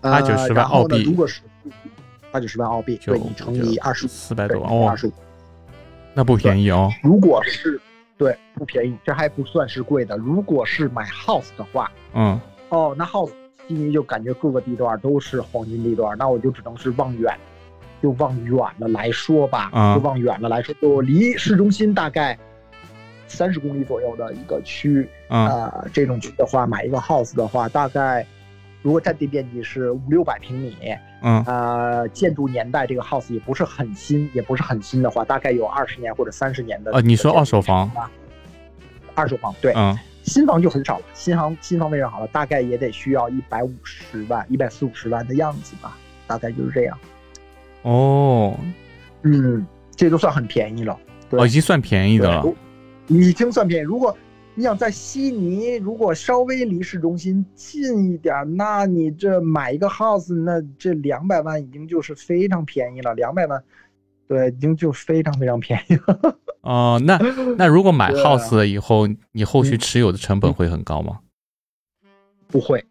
[0.00, 1.42] 八九十万澳币，如果是
[2.30, 5.12] 八九十万澳币，对你乘以二十五，四百多万哦，二十五，
[6.14, 6.90] 那不便宜哦。
[7.02, 7.78] 如果是。
[8.18, 10.16] 对，不便宜，这还不算是贵的。
[10.16, 13.30] 如果是买 house 的话，嗯，哦，那 house
[13.68, 17.36] 悉尼就感觉各个地段都是黄金地段，那我就只能是望远，
[18.02, 22.38] 就往远了来说吧，就往远了来说，就离市中心大概
[23.26, 28.26] 三十公里左右的一个区，啊，这种区的话，买一个 house 的话，大概。
[28.86, 30.76] 如果占地面积是五六百平米，
[31.20, 36.92] 嗯，呃，建筑年代这个 house 也不是很新，也不是很新的话，大概有二十年或者三十年的。
[36.92, 37.90] 呃，你说二手房？
[39.16, 46.96] 二手房，对，嗯，新房就很少了，新房新房非常好了，大概也得需要一百五十万、一百四五十万的样子吧，大概就是这样。
[47.82, 48.56] 哦，
[49.24, 50.96] 嗯，这都算很便宜了，
[51.30, 52.44] 哦，已经算便宜的了，
[53.08, 53.84] 已经算便宜。
[53.84, 54.16] 如果
[54.58, 63.12] 你想在悉尼，如果稍微离市中心近一点，那你这买一个 house，那这两百万已经就是非常便宜了。
[63.14, 63.62] 两百万，
[64.26, 66.38] 对，已经就非常非常便宜了。
[66.62, 67.18] 哦，那
[67.58, 71.20] 那如果买 house 了以后，你后续持有的成本会很高吗？
[72.48, 72.82] 不会，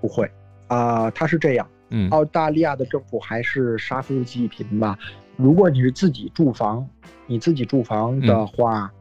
[0.00, 0.28] 不会
[0.66, 1.64] 啊，它是这样。
[1.90, 4.98] 嗯，澳大利亚的政府还是杀富济贫吧。
[5.36, 6.84] 如果你是自己住房，
[7.28, 8.92] 你自己住房的话。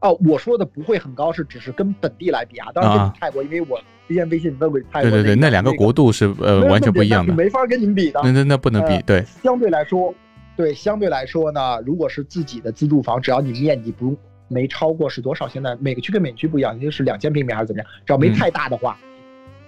[0.00, 2.68] 哦，我说的不会很高，是只是跟本地来比啊。
[2.72, 5.10] 当然跟泰国，因为我之前微信问过泰国。
[5.10, 8.20] 对对对，那两个国度是呃完全不一样的，没法跟你们比的。
[8.22, 9.24] 那那那不能比，对。
[9.42, 10.14] 相对来说，
[10.56, 15.48] 对相对来说呢，如果是自己的自住房，只要你面积不没超过是多少？
[15.48, 17.90] 现在每个区跟每个区不一样，就是两千平米还是怎么样？
[18.06, 18.96] 只要没太大的话，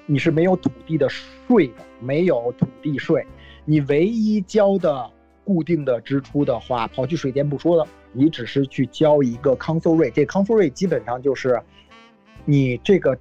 [0.06, 3.26] 你是没有土地的税的，没有土地税。
[3.64, 5.10] 你唯一交的
[5.44, 7.86] 固定的支出的话，跑去水电不说的。
[8.12, 11.60] 你只是去交一个 council rate，这 council rate 基本上就是
[12.44, 13.16] 你这个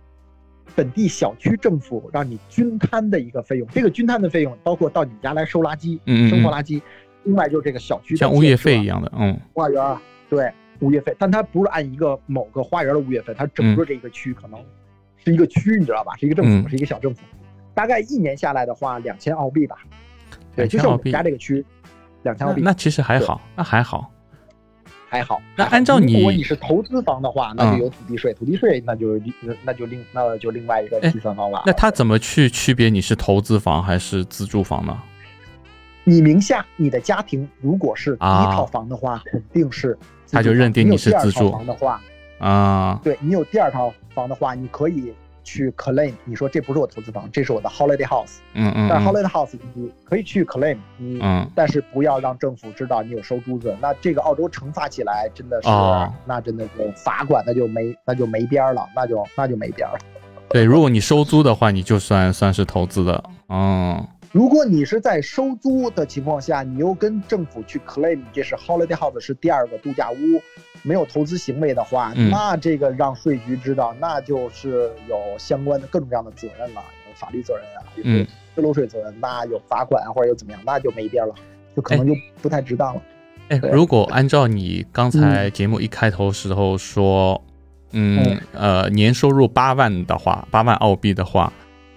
[0.76, 3.68] 本地小区政府让你均摊的一个费用。
[3.70, 6.82] 这个均摊的费用包括到你家来收垃圾、嗯生活垃圾，
[7.24, 9.98] 另外就是这个小区像物业费一样的，嗯，花园
[10.30, 14.60] 对物业费，但它不是按一个某个花园的物业费，它整个这一个区可能
[15.18, 16.16] 是一个区，你知道吧？
[16.18, 17.22] 是一个政府，是一个小政府，
[17.74, 19.78] 大概一年下来的话，两千澳币吧。
[20.56, 21.64] 对，就是我们家这个区，
[22.24, 22.62] 两千澳币。
[22.64, 24.12] 那其实还好，那还好。
[25.10, 29.20] 还好，那按照你，如果你是投资房的话，那就有土地税，土地税那就
[29.64, 31.64] 那就另那就另外一个计算方法。
[31.66, 34.96] 那他怎么去区别你是投资房还是自住房呢？
[36.04, 39.98] 你名下你的家庭如果是第一套房的话，肯定是
[40.32, 42.00] 他就认定你是自住房的话
[42.38, 43.00] 啊。
[43.04, 45.14] 对你有第二套房的话，你可以。
[45.50, 48.38] 去 claim，你说这不是我投资房，这是我的 holiday house。
[48.54, 48.88] 嗯嗯。
[48.88, 51.20] 但是 holiday house 你可以去 claim，你，
[51.56, 53.76] 但是不要让政府知道你有收租子。
[53.82, 55.70] 那这个澳洲惩罚起来真的是，
[56.26, 60.00] 那真的就罚款，那就没那就没边儿了，那就那就没边儿了。
[60.50, 63.24] 对，如果你收租的话，你就算算是投资的。
[63.50, 64.08] 嗯。
[64.32, 70.16] 如果你是在收租的情况下，你又跟政府去 claim 这是 holiday house 是第二个度假屋，
[70.84, 81.34] 没有投资行为的话，那这个让税局知道，那就是有相关的各种各样的责任了，有法律责任啊，有自漏税责任，那有罚款或者又怎么样，那就没边了，
[81.76, 83.02] 就可能就不太值当了。
[83.48, 87.44] 哎，如果按照你刚才节目一开头时候说，
[87.94, 91.52] 嗯呃，年收入八万的话，八万澳币的话。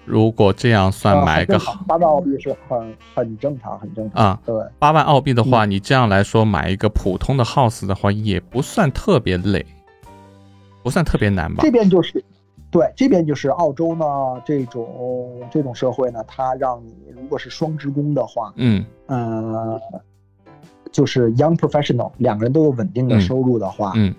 [0.04, 4.40] 如果这样算，买个好八万澳币是很很正常，很正常啊。
[4.44, 9.64] 对，八万澳币的话，你这样来说买一个普通的 house 的话，也不算特别累，
[10.82, 11.62] 不算特别难吧？
[11.62, 12.22] 这边就是，
[12.70, 14.04] 对，这边就是澳洲呢，
[14.44, 19.80] 这种这种社会呢，它让你如果是双职工的话，嗯呃，
[20.90, 24.12] 就是 young professional 两个人都有稳定的收入的话，嗯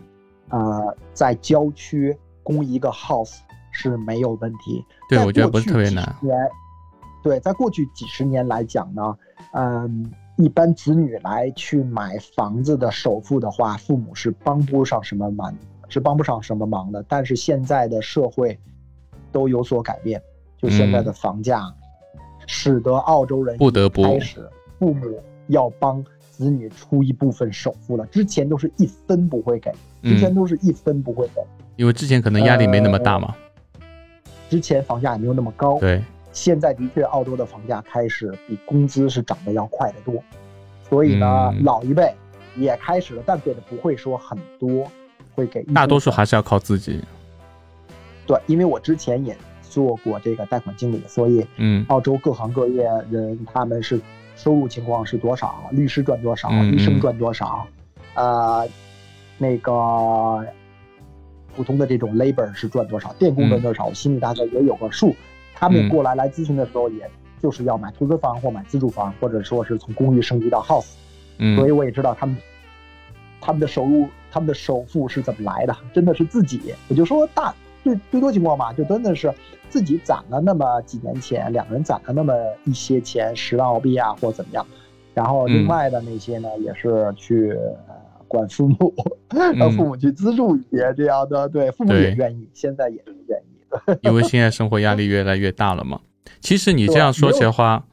[0.48, 3.39] 呃，在郊区供一个 house。
[3.74, 4.86] 是没有问题。
[5.10, 6.16] 对，我觉得不是特别难。
[7.22, 9.18] 对，在过去几十年来讲呢，
[9.54, 15.56] 嗯，一般子女来去买房子的首付的话，父母是帮不上什么忙，
[15.88, 17.04] 是帮不上什么忙的。
[17.08, 18.60] 但是现在的社会
[19.32, 20.22] 都有所改变，
[20.58, 21.64] 就现在的房价，
[22.46, 24.46] 使得澳洲人不得不开始
[24.78, 28.06] 父母要帮子女出一部分首付了。
[28.08, 31.42] 之前都是一分不会给，之前都是一分不会给，
[31.78, 33.34] 因为之前可能压力没那么大嘛。
[34.54, 36.00] 之前房价也没有那么高，对，
[36.32, 40.24] 现在的确澳洲的房价开始比工资是涨得要快得多，
[40.88, 42.13] 所以呢，老一辈
[42.56, 44.88] 也开始了，但给的不会说很多，
[45.34, 47.04] 会给大多数还是要靠自己。
[48.28, 54.00] 对，因为我之前也做过这个贷款经理，所以嗯，澳洲各行各业人他们是
[54.36, 57.66] 收入情况是多少，律师赚多少，医生赚多少，
[58.13, 58.70] 呃，
[59.39, 60.46] 那个。
[61.56, 65.16] 普通的这种 labor 是赚多少，电工赚多少，我心里大概也有个数。
[65.56, 67.10] 他们过来来咨询的时候，也
[67.42, 70.94] 就是要买投资房或买自住房，或者说是从公寓升级到 house。
[71.38, 72.36] 嗯，所以我也知道他们
[73.39, 76.74] 他们的收入、他们的首付是怎么来的，真的是自己。
[76.89, 79.34] 我就说大最最多情况吧，就真的是
[79.70, 82.34] 自己攒了那么几年钱，两个人攒了那么
[82.66, 84.66] 一些钱，十万澳币啊，或怎么样。
[85.13, 87.58] 然后另外的那些呢，也是去。
[88.34, 88.91] 管父母，
[89.30, 94.00] 让父母去资助一些这样的，对父母也愿意，现在也是愿意的。
[94.02, 96.00] 因为现在生活压力越来越大了嘛。
[96.39, 97.86] 其实你这样说起来话，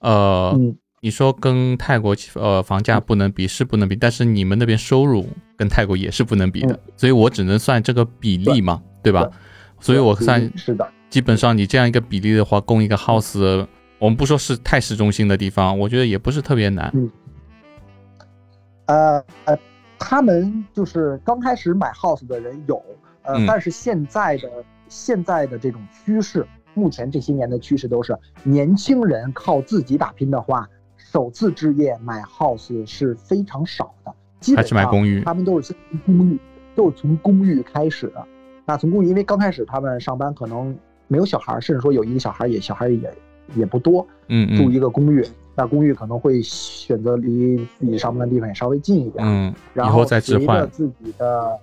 [0.00, 0.58] 呃，
[1.00, 9.30] 你说跟泰国呃房价不能比是不能比，但是你们那边收入跟泰国也是不能比的，所以我只能算这个比例嘛，对吧？
[9.78, 10.86] 所以我算是的。
[11.08, 13.66] 基本上你这样一个比例的话，供一个 house，
[14.00, 16.90] 我们不说是太市中心的地方，我觉得也不是特别难。
[16.94, 17.10] 嗯。
[18.86, 19.56] 啊呃。
[20.06, 22.76] 他们就是刚开始买 house 的人有，
[23.22, 24.50] 呃，但是现在的
[24.86, 36.38] 现在的这种趋势，目前这些年的趋势都是年轻人靠自己打拼的话，首次置业买 house 是非常少的，基本上买公寓，他们都是先公寓，
[36.74, 38.22] 都是从公寓开始的。
[38.66, 40.76] 那从公寓，因为刚开始他们上班可能
[41.08, 43.10] 没有小孩，甚至说有一个小孩也小孩也
[43.54, 45.26] 也不多，嗯，住一个公寓。
[45.56, 51.58] 那公寓可能会选择离自己上班的地方也稍微近一点，嗯，然后再随着自己的，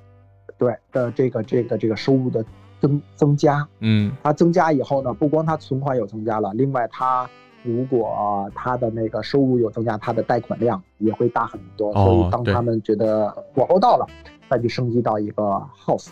[0.58, 2.44] 对的这个这个这个收入的
[2.80, 7.30] 增增加，嗯，它增加以后呢，不光他存款有增加了，另外他
[7.64, 14.08] 如果他的那个收入有增加，他的贷款量也会大很多，所以当他们觉得火候到了，
[14.50, 15.44] 再去升级到一个
[15.86, 16.08] house，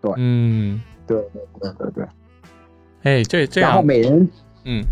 [0.00, 2.04] 对，嗯，对对对对对，
[3.02, 4.28] 哎，这这样，然后每人，
[4.64, 4.84] 嗯。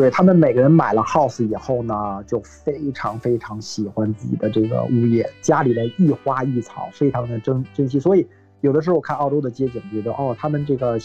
[0.00, 8.26] 对他们每个人买了 house 以后呢，就非常非常喜欢自己的这个物业，家里的一花一草非常的珍珍惜，所以
[8.62, 10.98] 有的时候看澳洲的街景，觉得哦，他们这个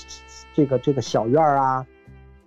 [0.53, 1.85] 这个这个小院儿啊，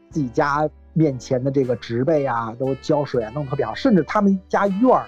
[0.08, 3.74] 自己家面前的这个植被啊，都浇水啊，弄得特别好。
[3.74, 5.04] 甚至他们家院儿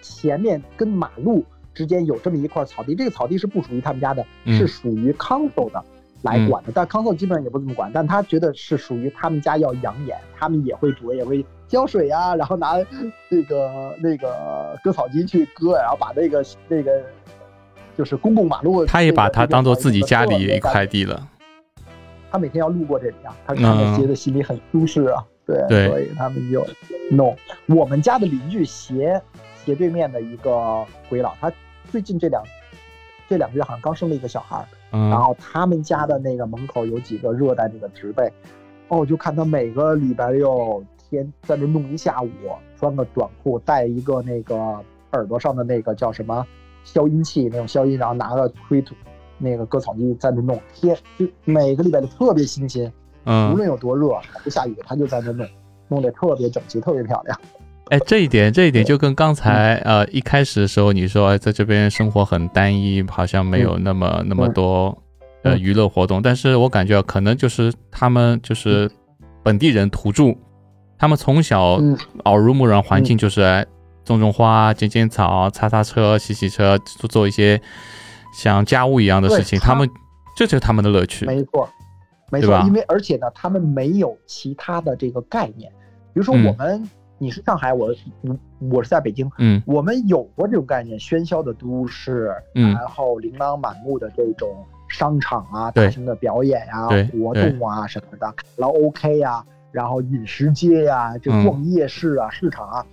[0.00, 5.84] 前面跟马路之间有这么一块草地，这个草地是不属于他们家的，是属于 council 的
[6.24, 6.72] 来管的。
[6.74, 12.74] 但 council 基本上也不怎么管，但他觉得是属于他们家要养眼，他们也会煮也会浇水啊，然后拿
[13.28, 17.00] 那个那个割草机去割，然后把那个那个。
[17.96, 21.28] 就是公共马路，他也把它当做自己家里一块地了。
[22.28, 25.24] 他每天要路过这里啊，他看着觉得心里很舒适啊。
[25.46, 26.66] 对，所以他们就
[27.12, 27.36] 弄。
[27.68, 29.22] 我们家的邻居斜
[29.64, 31.52] 斜对面的一个鬼佬，他
[31.92, 32.42] 最近这两
[33.28, 34.66] 这两个月好像刚生了一个小孩
[35.10, 38.32] 然后他们家的那个门口有几个热带那个植被，
[38.88, 42.28] 哦，就看他每个礼拜六天在那弄一下午，
[42.78, 44.54] 穿个短裤，戴一个那个
[45.12, 46.46] 耳朵上的那个叫什么？
[46.84, 48.94] 消音器那种消音，然后拿个推土，
[49.38, 52.92] 那个割草机在那弄，天就每个礼拜都特别新鲜，
[53.24, 54.10] 嗯，无论有多热，
[54.42, 55.48] 不下雨，他就在那弄，
[55.88, 57.40] 弄得特别整齐，特别漂亮。
[57.90, 64.96] 哎，这一点，这一点就跟刚才呃一开始的时候你说在这边生活很单一，好像没有那么那么多
[65.42, 68.90] 呃娱乐活动，但是我感觉可能就是他们就是
[69.42, 70.34] 本地人土著，
[70.98, 71.78] 他们从小
[72.24, 73.66] 耳濡目染环境就是。
[74.06, 77.58] 种种花、剪剪草、擦擦车、洗洗车，做做一些
[78.38, 79.58] 像家务一样的事情。
[79.58, 79.88] 他们
[80.36, 81.24] 这就是他们的乐趣。
[81.24, 81.66] 没错，
[82.30, 82.62] 没错。
[82.66, 85.72] 因为而且呢，他们没有其他的这个概念。
[86.12, 86.86] 比如说我们，
[87.24, 88.36] 你是上海，我我
[88.70, 89.30] 我是在北京。
[89.38, 89.62] 嗯。
[89.66, 94.54] 我们有过这种概念：喧嚣的都市，然后琳琅满目的这种
[94.90, 102.84] 商场啊，大型的表演呀、活动啊什么的，卡拉 OK 呀，然后饮食街呀，就逛夜市啊、市场啊。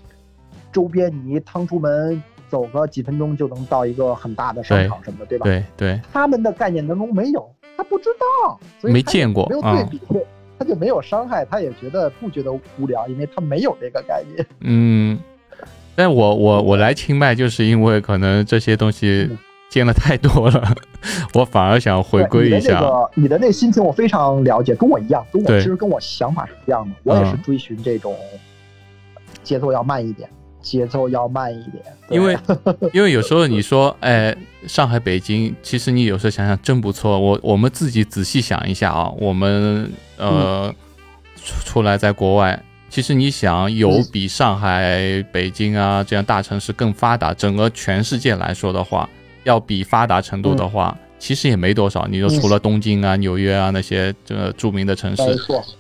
[0.72, 5.44] 周边你一趟出门走个几分钟就能到一个很大的商场什么的，对吧？
[5.44, 6.02] 对对。
[6.14, 8.06] 他们的概念当中没有，他不知
[8.46, 10.02] 道，所以没见过，没有对比，
[10.62, 14.46] 他就没有伤害，他也觉得不觉得无聊，因为他没有这个概念。
[14.60, 15.18] 嗯，
[15.96, 19.28] 但我我我来清迈就是因为可能这些东西
[19.72, 20.76] 见的太多了，
[21.34, 22.80] 我反而想回归一下。
[23.16, 28.16] 你的那心情我非常了解，跟我一样，跟我其实跟我想法是一样的，我也是追寻这种
[29.42, 30.30] 节奏要慢一点。
[30.62, 32.38] 节奏要慢一点，因为
[32.94, 34.36] 因为有时候你说，哎，
[34.68, 37.20] 上海、北京，其实你有时候想想真不错。
[37.20, 40.74] 我我们自己仔细想一下啊，我们呃
[41.36, 49.10] 出出来在国外，其实你想有比上海、北京啊这样大城市更发达，整个全世界来说的话，
[49.44, 52.08] 要比发达程度的话，其实也没多少。
[52.08, 55.24] 你说除了东京啊、纽约啊那些这个著名的城市，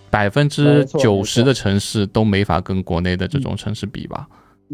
[0.09, 4.27] 百分之九十的城市都没法跟国内的这种城市比吧。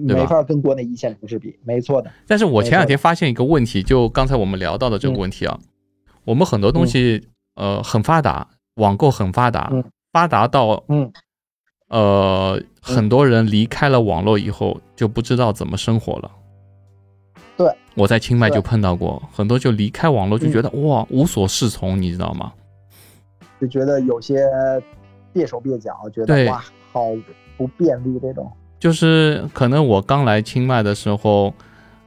[0.05, 2.11] 没法跟国内一线城市比，没错的。
[2.27, 5.59] 但是我前两天发现一个问题，就刚才我们聊到的这个问题啊，
[6.25, 9.71] 我们很多东西呃很发达，网购很发达，
[10.11, 11.11] 发达到嗯。
[11.89, 16.29] 呃很多人离开了网络以后就不知道怎么生活了。
[17.55, 22.51] 对，我在清迈就碰到过很多，就离开网络就觉得哇无所适从，你知道吗？
[23.61, 24.45] 就觉得有些
[25.33, 27.05] 蹩手蹩脚，觉得哇好
[27.55, 28.51] 不便利这种。
[28.79, 31.53] 就是可能我刚来清迈的时候，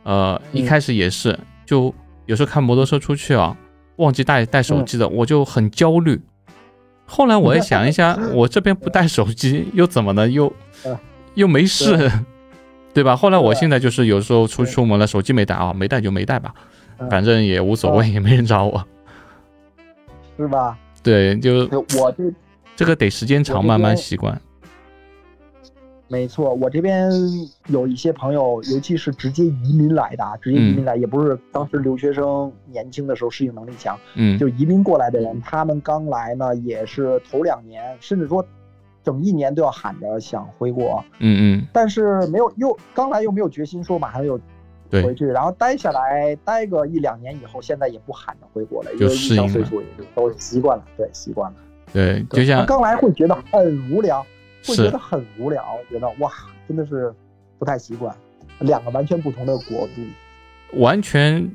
[0.03, 1.93] 呃，一开始也是，就
[2.27, 3.57] 有时候开摩托车出去啊，
[3.97, 6.21] 忘记带带手机的，我就很焦虑。
[7.07, 10.29] 后来我也想一下， 我这边不带手机又怎么呢？
[10.29, 10.53] 又
[11.35, 12.11] 又没事，
[12.95, 13.17] 对吧？
[13.17, 16.55] 后来我现在就是有时候出出门了，手机没带啊，没带就没带吧，
[17.11, 18.87] 反正也无所谓，也没人找我，
[20.37, 20.79] 是吧？
[21.03, 22.25] 对，就我这
[22.77, 24.41] 这个得时间长，慢慢习惯。
[26.11, 27.09] 没错，我这边
[27.69, 38.45] 有一些朋友，尤其是直接移民来的，直接移民来，也不是当时留学生年轻的时候适应能力强，嗯，就移民过来的人，他们刚来呢，也是头两年，甚至说
[39.05, 44.37] 整一年都要喊着想回国，嗯嗯，但是没有又刚来又没有决心说马上又
[44.91, 51.57] 回去，然后待下来待个一两年以后，现在也不喊着回国了，因为一上岁数也都习惯了，对，习惯了，
[51.93, 54.27] 对，就像刚来会觉得很无聊。
[54.65, 56.31] 会觉得很无聊，觉得哇，
[56.69, 57.13] 真的是
[57.59, 58.15] 不太习惯，
[58.61, 60.03] 两个完全不同的国度，
[60.75, 61.51] 完全，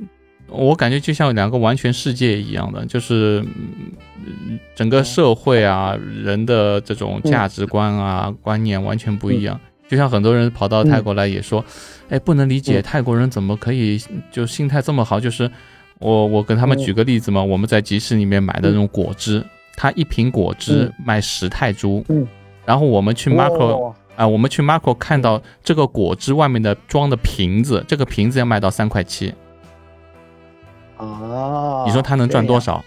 [0.48, 3.44] 我感觉就像两个完全世界一样的，就是
[4.76, 9.60] 整个社会啊，人的这种价值观啊、观念完全不一样。
[9.88, 11.64] 就像很多人跑到泰国来也说，
[12.10, 14.02] 哎，不能理解泰国人怎么可以
[14.32, 15.20] 就心态这么好。
[15.20, 15.50] 就是
[16.00, 22.04] 我我跟他们举个例子嘛，我们在集市里面买的那种果汁，它一瓶果汁卖十泰铢。
[22.66, 29.34] 然后我们去 Marco 啊，我们去 Marco 看到这个果汁外面的装的瓶子，这个瓶子要卖到三块七。
[30.98, 32.84] 啊，你说他能赚多少？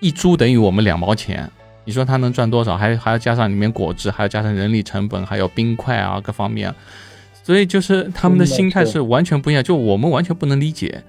[0.00, 1.50] 一株等于我们两毛钱，
[1.84, 2.76] 你说他能赚多少？
[2.76, 6.74] 还还要加上里面果汁，还要加上人力成本，还有冰块啊，各方面，
[7.42, 11.02] 所以就是他们的心态是完全不一样，就我们完全不能理解。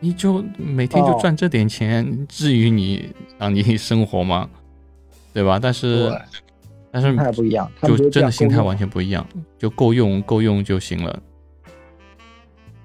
[0.00, 4.48] 你就每天就赚这点钱，至于你让你生活吗？
[5.32, 5.58] 对吧？
[5.60, 6.10] 但是
[6.98, 9.26] 但是太不一样，就真的心态完全不一样，
[9.58, 11.22] 就够用够用就行了。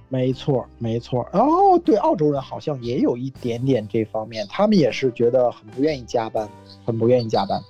[0.09, 1.21] 没错，没错。
[1.31, 6.45] 哦，对，澳洲人好像也有一点点这方面，他们也是觉得很不愿意加班，
[6.83, 7.61] 很不愿意加班。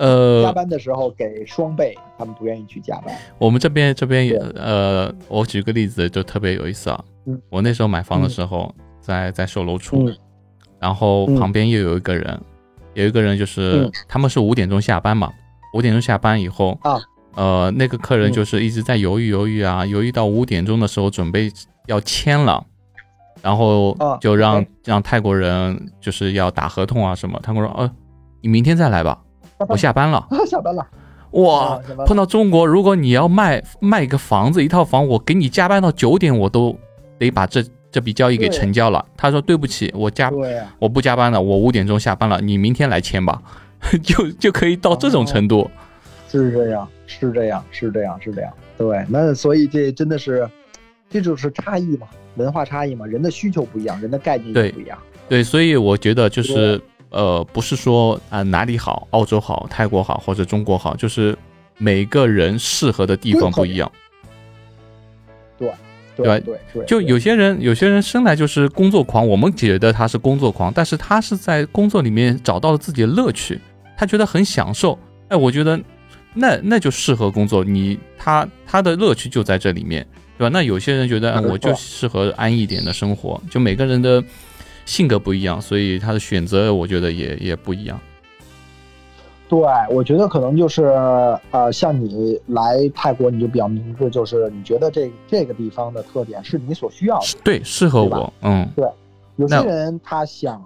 [0.00, 3.14] 呃， 加班的时候给双倍，他们不愿意去加班。
[3.38, 7.04] 我们这边这边也，呃，我举个例子就特别有意思啊。
[7.48, 10.10] 我那时候买房的时候，在在售楼处，
[10.80, 12.40] 然后旁边又有一个人，
[12.98, 15.30] 有一个人就是他们是五点钟下班嘛，
[15.72, 16.98] 五点钟下班以后啊。
[17.34, 21.48] 呃，那个客人就是一直在犹豫犹豫啊，犹豫到五点钟的时候准备
[21.86, 22.64] 要签了，
[23.40, 27.38] 然后就让让泰国人就是要打合同啊什么。
[27.40, 27.88] 泰国说，呃，
[28.40, 29.16] 你明天再来吧，
[29.68, 30.26] 我下班了。
[30.50, 30.84] 下班了。
[31.32, 36.76] 哇，碰到中国，如果你要卖卖一个房子，一套房，我给你加班到九点，我都
[37.20, 39.04] 得把这这笔交易给成交了。
[39.16, 40.30] 他说对不起，我加
[40.78, 43.42] 我不加班了，我五点钟下班了，你明天来签吧，
[44.02, 45.70] 就就可以到这种程度。
[46.30, 48.52] 是这样，是这样，是这样，是这样。
[48.76, 50.48] 对，那所以这真的是，
[51.08, 54.98] 这就是差异嘛，文化差异嘛，人的需求不一样，人的概念也不一样。
[55.28, 56.78] 对，所以我觉得就是
[57.08, 61.36] 呃，不是说啊哪里好，澳洲好，泰国好，或者中国好，就是
[61.78, 63.90] 每个人适合的地方不一样。
[65.56, 65.74] 对，对
[66.24, 66.84] 对对。
[66.84, 73.60] 就有些人，有些人生来就是工作狂，我们觉得他是工作狂，但是他是在工作里面找到了自己的乐趣，
[73.96, 74.98] 他觉得很享受。
[75.28, 75.78] 哎，我觉得。
[76.34, 80.06] 那那就适合工作，你他他的乐趣就在这里面，
[80.36, 80.50] 对吧？
[80.52, 84.22] 那有些人觉得，我就适合安逸点的生活，就每个人的
[84.84, 87.98] 性格不一样，所以他的选择，我觉得也也不一样。
[89.48, 90.84] 对，我觉得可能就是，
[91.50, 98.86] 呃，像你来泰国，你就比较明智，就是你觉得这这个地方的特点是你所需要的，对，适合我，嗯，对。
[99.36, 100.62] 有些人他想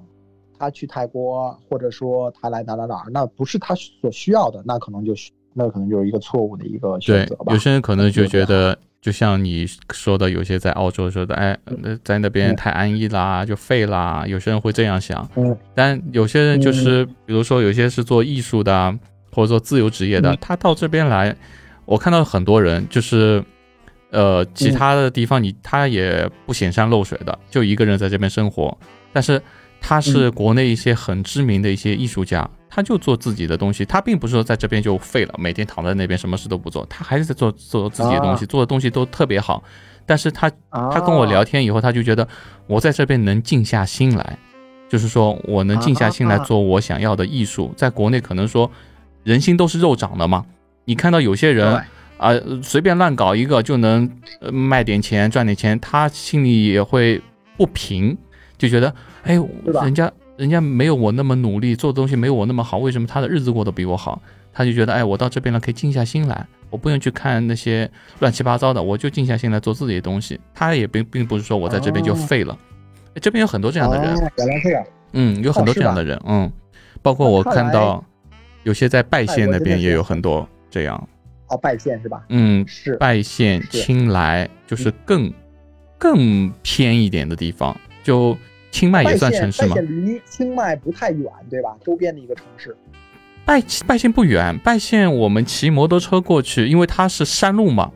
[0.58, 5.14] 他去泰国，或者说他来哪哪哪，那不是他所需要的，那可能就。
[5.54, 7.52] 那可能就是一个错误的一个选择吧。
[7.52, 11.58] 有些人可能就觉得，就像你说的，有些在澳洲说的，哎，
[12.04, 14.24] 在那边太安逸啦，就废啦。
[14.28, 15.28] 有些人会这样想。
[15.34, 15.58] 嗯。
[15.74, 18.96] 但有些人就是，比如说有些是做艺术的，
[19.32, 21.34] 或者说自由职业的，他到这边来，
[21.84, 23.42] 我看到很多人就是，
[24.10, 28.78] 呃，其他的地方你他也不显山露水的，就一个人在这边生活。
[29.12, 29.42] 但是
[29.80, 32.48] 他是国内一些很知名的一些艺术家。
[32.74, 39.62] 他就做自己的东西，他并不是说在这边就废了，每天躺在那边什么事都不做，他还是在做做自己的东西，做的东西都特别好。
[40.06, 42.26] 但是他他跟我聊天以后，他就觉得
[42.66, 44.38] 我在这边能静下心来，
[44.88, 47.74] 就是说我能静下心来做我想要的艺术。
[47.76, 48.70] 在国内可能说
[49.22, 50.42] 人心都是肉长的嘛，
[50.86, 51.78] 你看到有些人
[52.16, 52.30] 啊
[52.62, 54.10] 随便乱搞一个就能
[54.50, 57.20] 卖点钱赚点钱，他心里也会
[57.58, 58.16] 不平，
[58.56, 58.94] 就觉得
[59.24, 59.38] 哎
[59.82, 60.10] 人家。
[60.42, 64.20] 人家没有我那么努力，做的东西没有我那么好，为什么他的日子过得比我好？
[64.52, 67.88] 他就觉得，哎，我到这边了，可以静下心来，我不用去看那些
[68.18, 70.40] 乱七八糟的，我就静下心来做自己的东西。
[70.52, 72.58] 他也并并不是说我在这边就废了，
[73.20, 76.50] 这边有很多这样的人，原来这样，嗯，有很多这样的人，嗯，
[77.02, 78.04] 包括我看到
[78.64, 81.08] 有些在拜县那边也有很多这样，
[81.50, 82.24] 哦，拜县是吧？
[82.30, 82.96] 嗯，是。
[82.96, 85.32] 拜县、青莱，就是更
[85.96, 88.36] 更偏一点的地方，就。
[88.72, 89.76] 清迈也算城市吗？
[89.76, 91.76] 拜县离清迈不太远，对吧？
[91.84, 92.76] 周边的一个城市。
[93.44, 97.92] 拜拜县不远，拜县我们骑摩托车过去，因为它是山路嘛。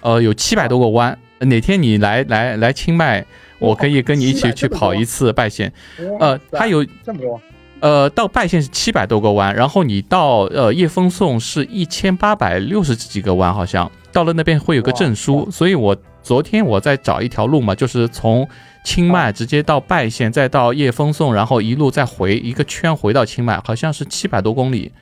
[0.00, 1.16] 呃，有七百多个弯。
[1.40, 3.24] 哪天你来来来清迈，
[3.58, 5.72] 我可以跟你一起去跑一次拜县。
[6.18, 7.40] 呃，它有这么多。
[7.80, 15.50] 呃，到拜县是七百多个弯，然后你到呃叶风颂是一千八百六十几个弯，好像到了那边会有个证书。
[15.50, 15.94] 所以我
[16.24, 18.48] 昨天我在找一条路嘛，就是从。
[18.86, 24.92] 清迈直接到拜县，再到叶风颂，然后一路再回一个圈回到清迈，好像是七百多公里，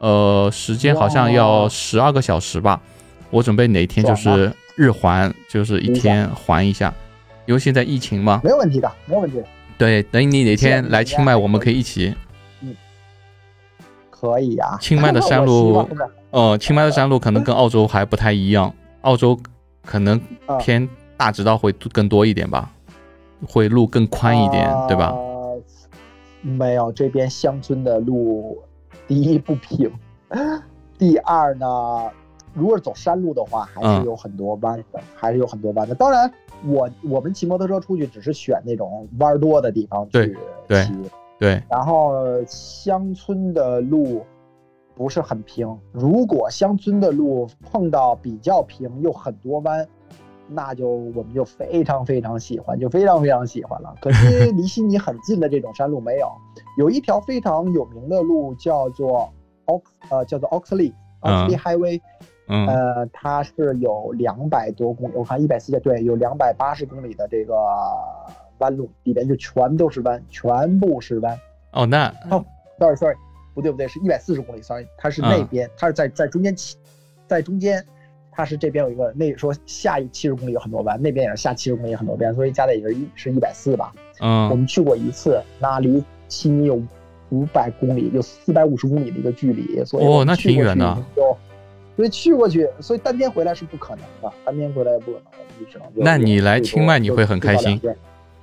[0.00, 2.78] 呃，时间好像要十二个小时吧。
[3.30, 6.92] 我准备哪天就是日环，就是一天环一下。
[7.46, 9.42] 因为现在疫情嘛，没有问题的，没有问题。
[9.78, 12.14] 对，等你哪天来清迈，我们可以一起。
[12.60, 12.76] 嗯，
[14.10, 14.76] 可以呀。
[14.82, 15.88] 清迈的 山路，
[16.28, 19.40] 呃，清迈的山路可能跟澳洲还不太一样，澳洲
[19.84, 20.20] 可能
[20.58, 22.72] 偏大直道会更多一点吧。
[23.48, 25.16] 会路更宽一点，对吧？
[26.42, 28.58] 没有，这边乡村的路，
[29.08, 29.90] 第一不平，
[30.98, 31.66] 第二呢，
[32.52, 35.94] 如果是走山路的话，还是有很多弯的，还是有很多弯的。
[35.94, 36.30] 当然，
[36.66, 40.36] 我我们骑摩托车出去只是选那种弯多的地方去
[40.68, 40.92] 骑，
[41.38, 41.62] 对。
[41.70, 42.12] 然后
[42.46, 44.22] 乡村的路
[45.00, 49.88] 不是很平，如果乡村的路碰到比较平又很多弯。
[50.52, 53.94] 那就我们就非常非常喜欢，就非常非常喜欢了。
[54.02, 56.28] 可惜离悉尼很近的这种山路没有，
[56.76, 59.32] 有一条非常有名的路叫做
[59.64, 60.92] Ox 呃叫做 Oxley
[61.22, 62.00] Oxley Highway，
[62.48, 67.54] 呃它是有两百多公里，我看一百四十对，有两百八十公里的这个
[68.58, 71.38] 弯路，里边就全都是弯，全部是弯。
[71.72, 72.44] 哦，那哦
[72.76, 73.14] ，sorry sorry，
[73.54, 76.76] 不对不对，是一百四十公里，sorry，它是那边，它是在在中间起，
[77.26, 77.84] 在中间。
[78.32, 83.92] 它是这边有一个，那说下一七十公里有很多弯，那边也是下七十公里有很多弯，所以加在也是一是一百四吧。
[84.20, 86.80] 嗯，我们去过一次，那离悉尼有
[87.30, 91.04] 五百公里，有四百五十公里的一个距离，所以哦，那挺远的。
[91.14, 91.36] 就
[91.96, 95.86] 所以去过去，所以单天回来是不可能的，单天回来不可能，我们就只能。
[95.96, 97.78] 那你来清迈你会很开心。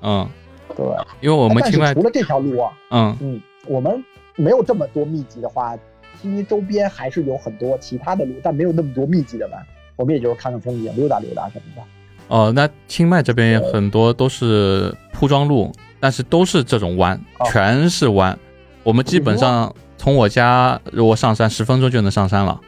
[0.02, 0.30] 嗯，
[0.76, 0.86] 对，
[1.22, 4.04] 因为我们清迈除了这条路啊，嗯嗯，我们
[4.38, 5.76] 没有这么多密集的话，
[6.22, 9.62] 悉尼周边还是有很多其他的路，但没有那么多密集的弯。
[9.98, 11.82] 我们也就是看看风景、溜达溜达什么的。
[12.30, 18.38] 哦，那清迈这边很多都是铺装路，但是都是这种弯，全是弯。
[18.84, 22.62] 我们基本上从我家如果上山十分钟就能上山了。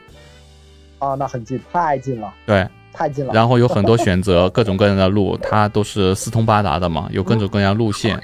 [0.98, 2.34] 啊，那很近，太近了。
[2.46, 3.32] 对，太近了。
[3.34, 8.20] 然后有很多选择，各种各样的路，它都是四通八达的嘛，有各种各样路线。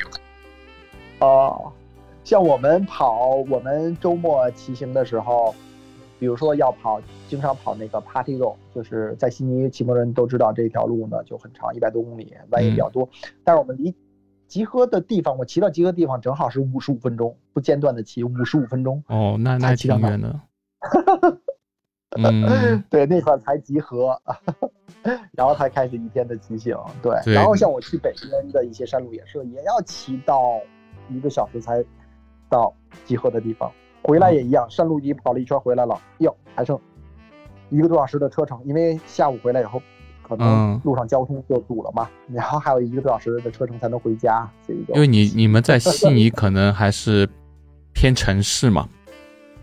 [1.20, 1.72] 哦，
[2.26, 5.56] 像我们跑，我们周末骑行的时候。
[6.18, 13.08] 比如说要跑，经常跑那个 Party Road，就是在悉尼骑摩人都知道这条路呢就很长，一百多公里，弯也比较多。
[13.44, 13.94] 但是我们离
[14.48, 19.04] 集合的地方，我骑到集合地方正好是五十五分钟，不间断的骑五十五分钟。
[19.10, 20.40] 哦，那那挺远的。
[22.18, 24.18] 嗯，对，那块才集合，
[25.36, 26.78] 然后才开始一天的骑行。
[27.04, 30.62] 对，然后像我去北边的一些山路也是，也要骑到
[31.10, 31.84] 一个小时才
[32.50, 32.74] 到
[33.06, 33.72] 集合的地方。
[34.04, 36.80] 回来也一样，山路一跑了一圈回来了，哟，还剩
[37.70, 39.82] 一个多小时的车程，因为下午回来以后，
[40.22, 47.28] 可能路上交通就堵了嘛，然后还有一个多小时的车程才能回家，所以因为你你们在悉尼可能还是
[47.94, 48.88] 偏城市嘛，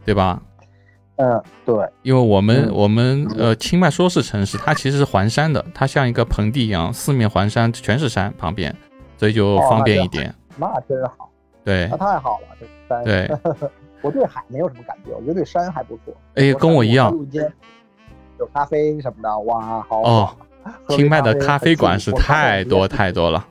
[0.05, 0.43] 对吧？
[1.16, 8.74] 嗯，对，因为我们我们呃清迈说是城市，它其实是环山的，它像一个盆地一样，四面环山，全是山旁边，
[9.16, 10.35] 所以就方便一点。
[10.57, 11.30] 那真好，
[11.64, 13.04] 对，那太好了，这山。
[13.04, 13.30] 对。
[14.02, 16.12] 我对海没有什么感觉，我觉得对山还不错。
[16.34, 17.16] 哎，跟我一样。
[18.40, 20.36] 有咖啡什么的，哇，好哦。
[20.88, 23.46] 清迈的咖啡馆是太多太多了，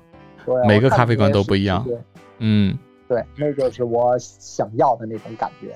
[0.67, 1.85] 每个咖啡馆都不一样。
[2.39, 5.73] 嗯，对，那就是我想要的那种感觉。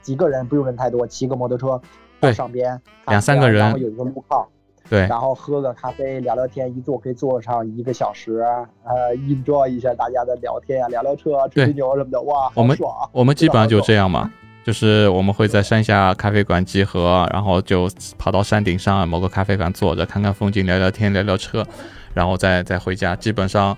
[0.00, 1.80] 几个人不用人太多，骑个摩托车
[2.20, 4.48] 到上边，两三个人，然后有一个路靠。
[4.88, 8.40] 对，然后喝个咖啡，聊聊天，一坐可以坐上一个小时，
[8.84, 12.92] 呃，enjoy 一下大家的聊天啊，聊聊车、吹吹牛什么的，哇，我们爽！
[13.10, 14.30] 我们基本上就这样嘛，
[14.62, 21.66] 就是我们会在山下咖啡馆集合，然后就跑到山顶上某个咖啡馆坐着，看看风景，聊聊天，聊聊车，
[22.12, 23.16] 然后再再回家。
[23.16, 23.76] 基本上，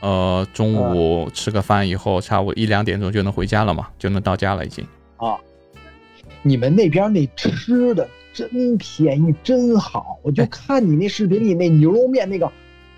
[0.00, 4.84] 呃，中午吃个饭以后，下午一两点钟就能回家了嘛，就能到家了已经。
[6.40, 8.08] 啊，你们那边那吃的？
[8.32, 10.16] 真便宜，真好！
[10.22, 12.46] 我就看你那视频里那牛肉面那个，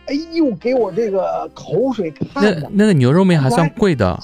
[0.06, 2.60] 哎呦，给我这个口水看的。
[2.60, 4.20] 那那个牛肉面还算贵的。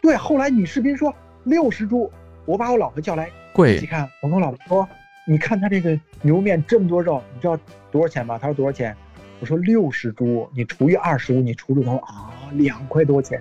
[0.00, 1.14] 对，后来你视频说
[1.44, 2.10] 六十铢，
[2.46, 3.76] 我把我老婆叫来贵。
[3.76, 4.88] 一起看，我跟我老婆说，
[5.26, 5.90] 你看他这个
[6.22, 7.58] 牛肉面这么多肉，你知道
[7.92, 8.38] 多少钱吗？
[8.38, 8.96] 他说多少钱？
[9.40, 13.40] 我说六十铢，你除以二十五，你除除他说啊，两块多钱。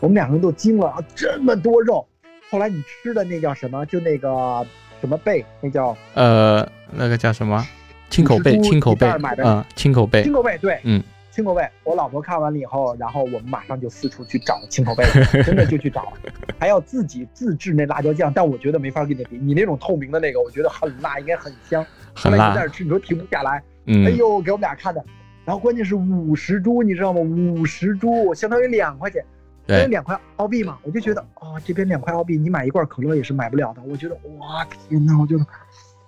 [0.00, 2.04] 我们两个人都惊了啊，这么多肉。
[2.50, 3.84] 后来你吃的那叫什么？
[3.86, 4.66] 就那个。
[5.00, 5.44] 什么贝？
[5.60, 7.64] 那叫呃，那个叫什么？
[8.10, 9.06] 青口贝，青口贝，
[9.44, 11.64] 嗯，青口贝，青口贝，对，嗯，青口贝。
[11.84, 15.04] 我老婆看完了以后，然后我们马上就四处去找青口贝，
[15.44, 16.12] 真的就去找，
[16.58, 19.38] 还要自己自制那辣椒酱，但我觉得没法跟你比。
[19.38, 21.86] 你那种透明的那个，我觉得很辣，应该很香。
[22.12, 22.52] 很辣。
[22.56, 23.62] 在那吃，你说停不下来。
[23.86, 24.04] 嗯。
[24.04, 25.00] 哎呦，给我们俩看的。
[25.44, 27.20] 然后关键是五十株，你知道吗？
[27.20, 29.24] 五十株相当于两块钱。
[29.68, 33.82] 对，两块澳币嘛，我就觉得啊，这边两块澳币，你买一罐可乐也是买不了的。
[33.86, 35.46] 我觉得哇，天哪，我觉得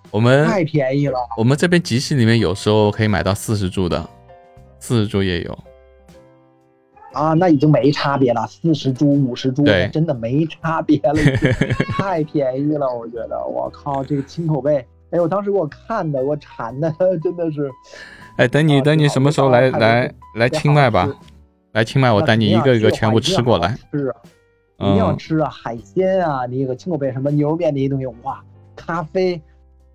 [0.09, 1.19] 我们太便宜了。
[1.37, 4.09] 我们这边集市里面有时候可以买到四十株的，
[4.79, 5.55] 四十株也有。
[7.13, 11.13] 啊，那已经没差别了，四十株、五十株，真的没差别了，
[11.91, 12.87] 太便宜了。
[12.91, 14.77] 我觉得，我靠，这个青口贝，
[15.11, 16.91] 哎，我当时给我看的，我馋的
[17.21, 17.69] 真的是。
[18.37, 21.07] 哎，等你等你什么时候来来来清迈吧。
[21.73, 23.77] 来清迈，我带你一个一个全部吃过来。
[23.91, 24.13] 是，
[24.77, 25.49] 一定要吃啊！
[25.49, 28.43] 海鲜啊，那个清口贝什么牛肉面那些东西，哇，
[28.75, 29.41] 咖啡，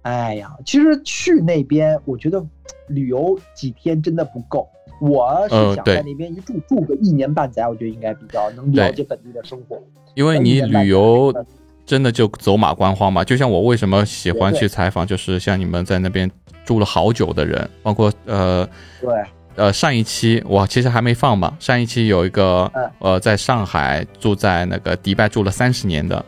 [0.02, 2.44] 哎呀，其实去那边，我觉得
[2.88, 4.66] 旅游几天真的不够。
[4.98, 9.78] 我是想在那边一住住个一年半载，我觉得应该比较能了解本地的生活。
[10.14, 11.34] 因为你旅游
[11.84, 16.30] 真的就走马观花嘛，就像我为什么喜欢去采访，就是像你们在那边
[16.64, 18.66] 住了好久的人，包括呃，
[19.02, 19.10] 对，
[19.56, 26.24] 呃，上一期我其实还没放嘛，上一期有一个呃，在上海住在那个迪拜住了三十年的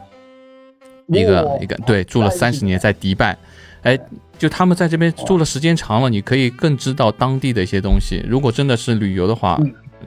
[1.07, 3.37] 一个一个，对，住了三十年在迪拜，
[3.83, 3.99] 哎。
[4.39, 8.25] 就他们在这边住了时间长了，你可以更知道当地的一些东西。
[8.25, 9.61] 如果真的是旅游的话，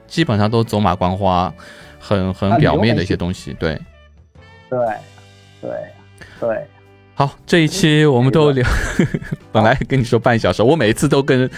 [0.06, 1.52] 基本上都走马观花，
[1.98, 3.52] 很很表面的一些东西。
[3.60, 3.78] 对，
[4.70, 4.78] 对，
[5.60, 5.70] 对，
[6.40, 6.66] 对。
[7.22, 8.66] 好，这一期我们都聊，
[9.52, 11.48] 本来跟你说半小时，我每一次都跟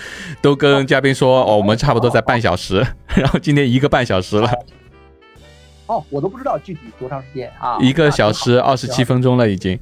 [0.43, 2.87] 都跟嘉宾说，哦，我们差不多在半小时，
[3.17, 4.51] 然后今天一个半小时了。
[5.87, 7.79] 哦，我都不知道具体多长时间啊？
[7.81, 9.81] 一个小时二十七分钟了，已经。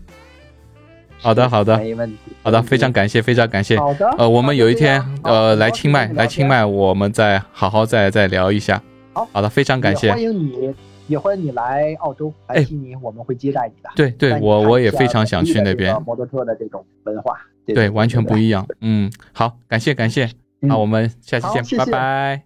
[1.18, 2.16] 好的，好的，没问题。
[2.44, 3.76] 好的，非常感谢，非常感谢。
[3.76, 8.80] 好的，呃，我们有一天，呃，来清迈，来清迈，我们再好好再再聊一下。
[9.14, 10.12] 好，好的，非常感谢。
[10.12, 10.72] 欢迎你，
[11.08, 13.90] 也欢迎你来澳洲，来悉尼，我们会接待你的。
[13.96, 16.00] 对对，我我也非常想去那边。
[16.02, 18.66] 摩托车的这种文化，对，完全不一样。
[18.80, 20.30] 嗯，好，感谢感谢。
[20.60, 22.42] 那我们下期见，拜拜。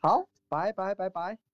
[0.00, 1.49] 好，拜拜拜拜。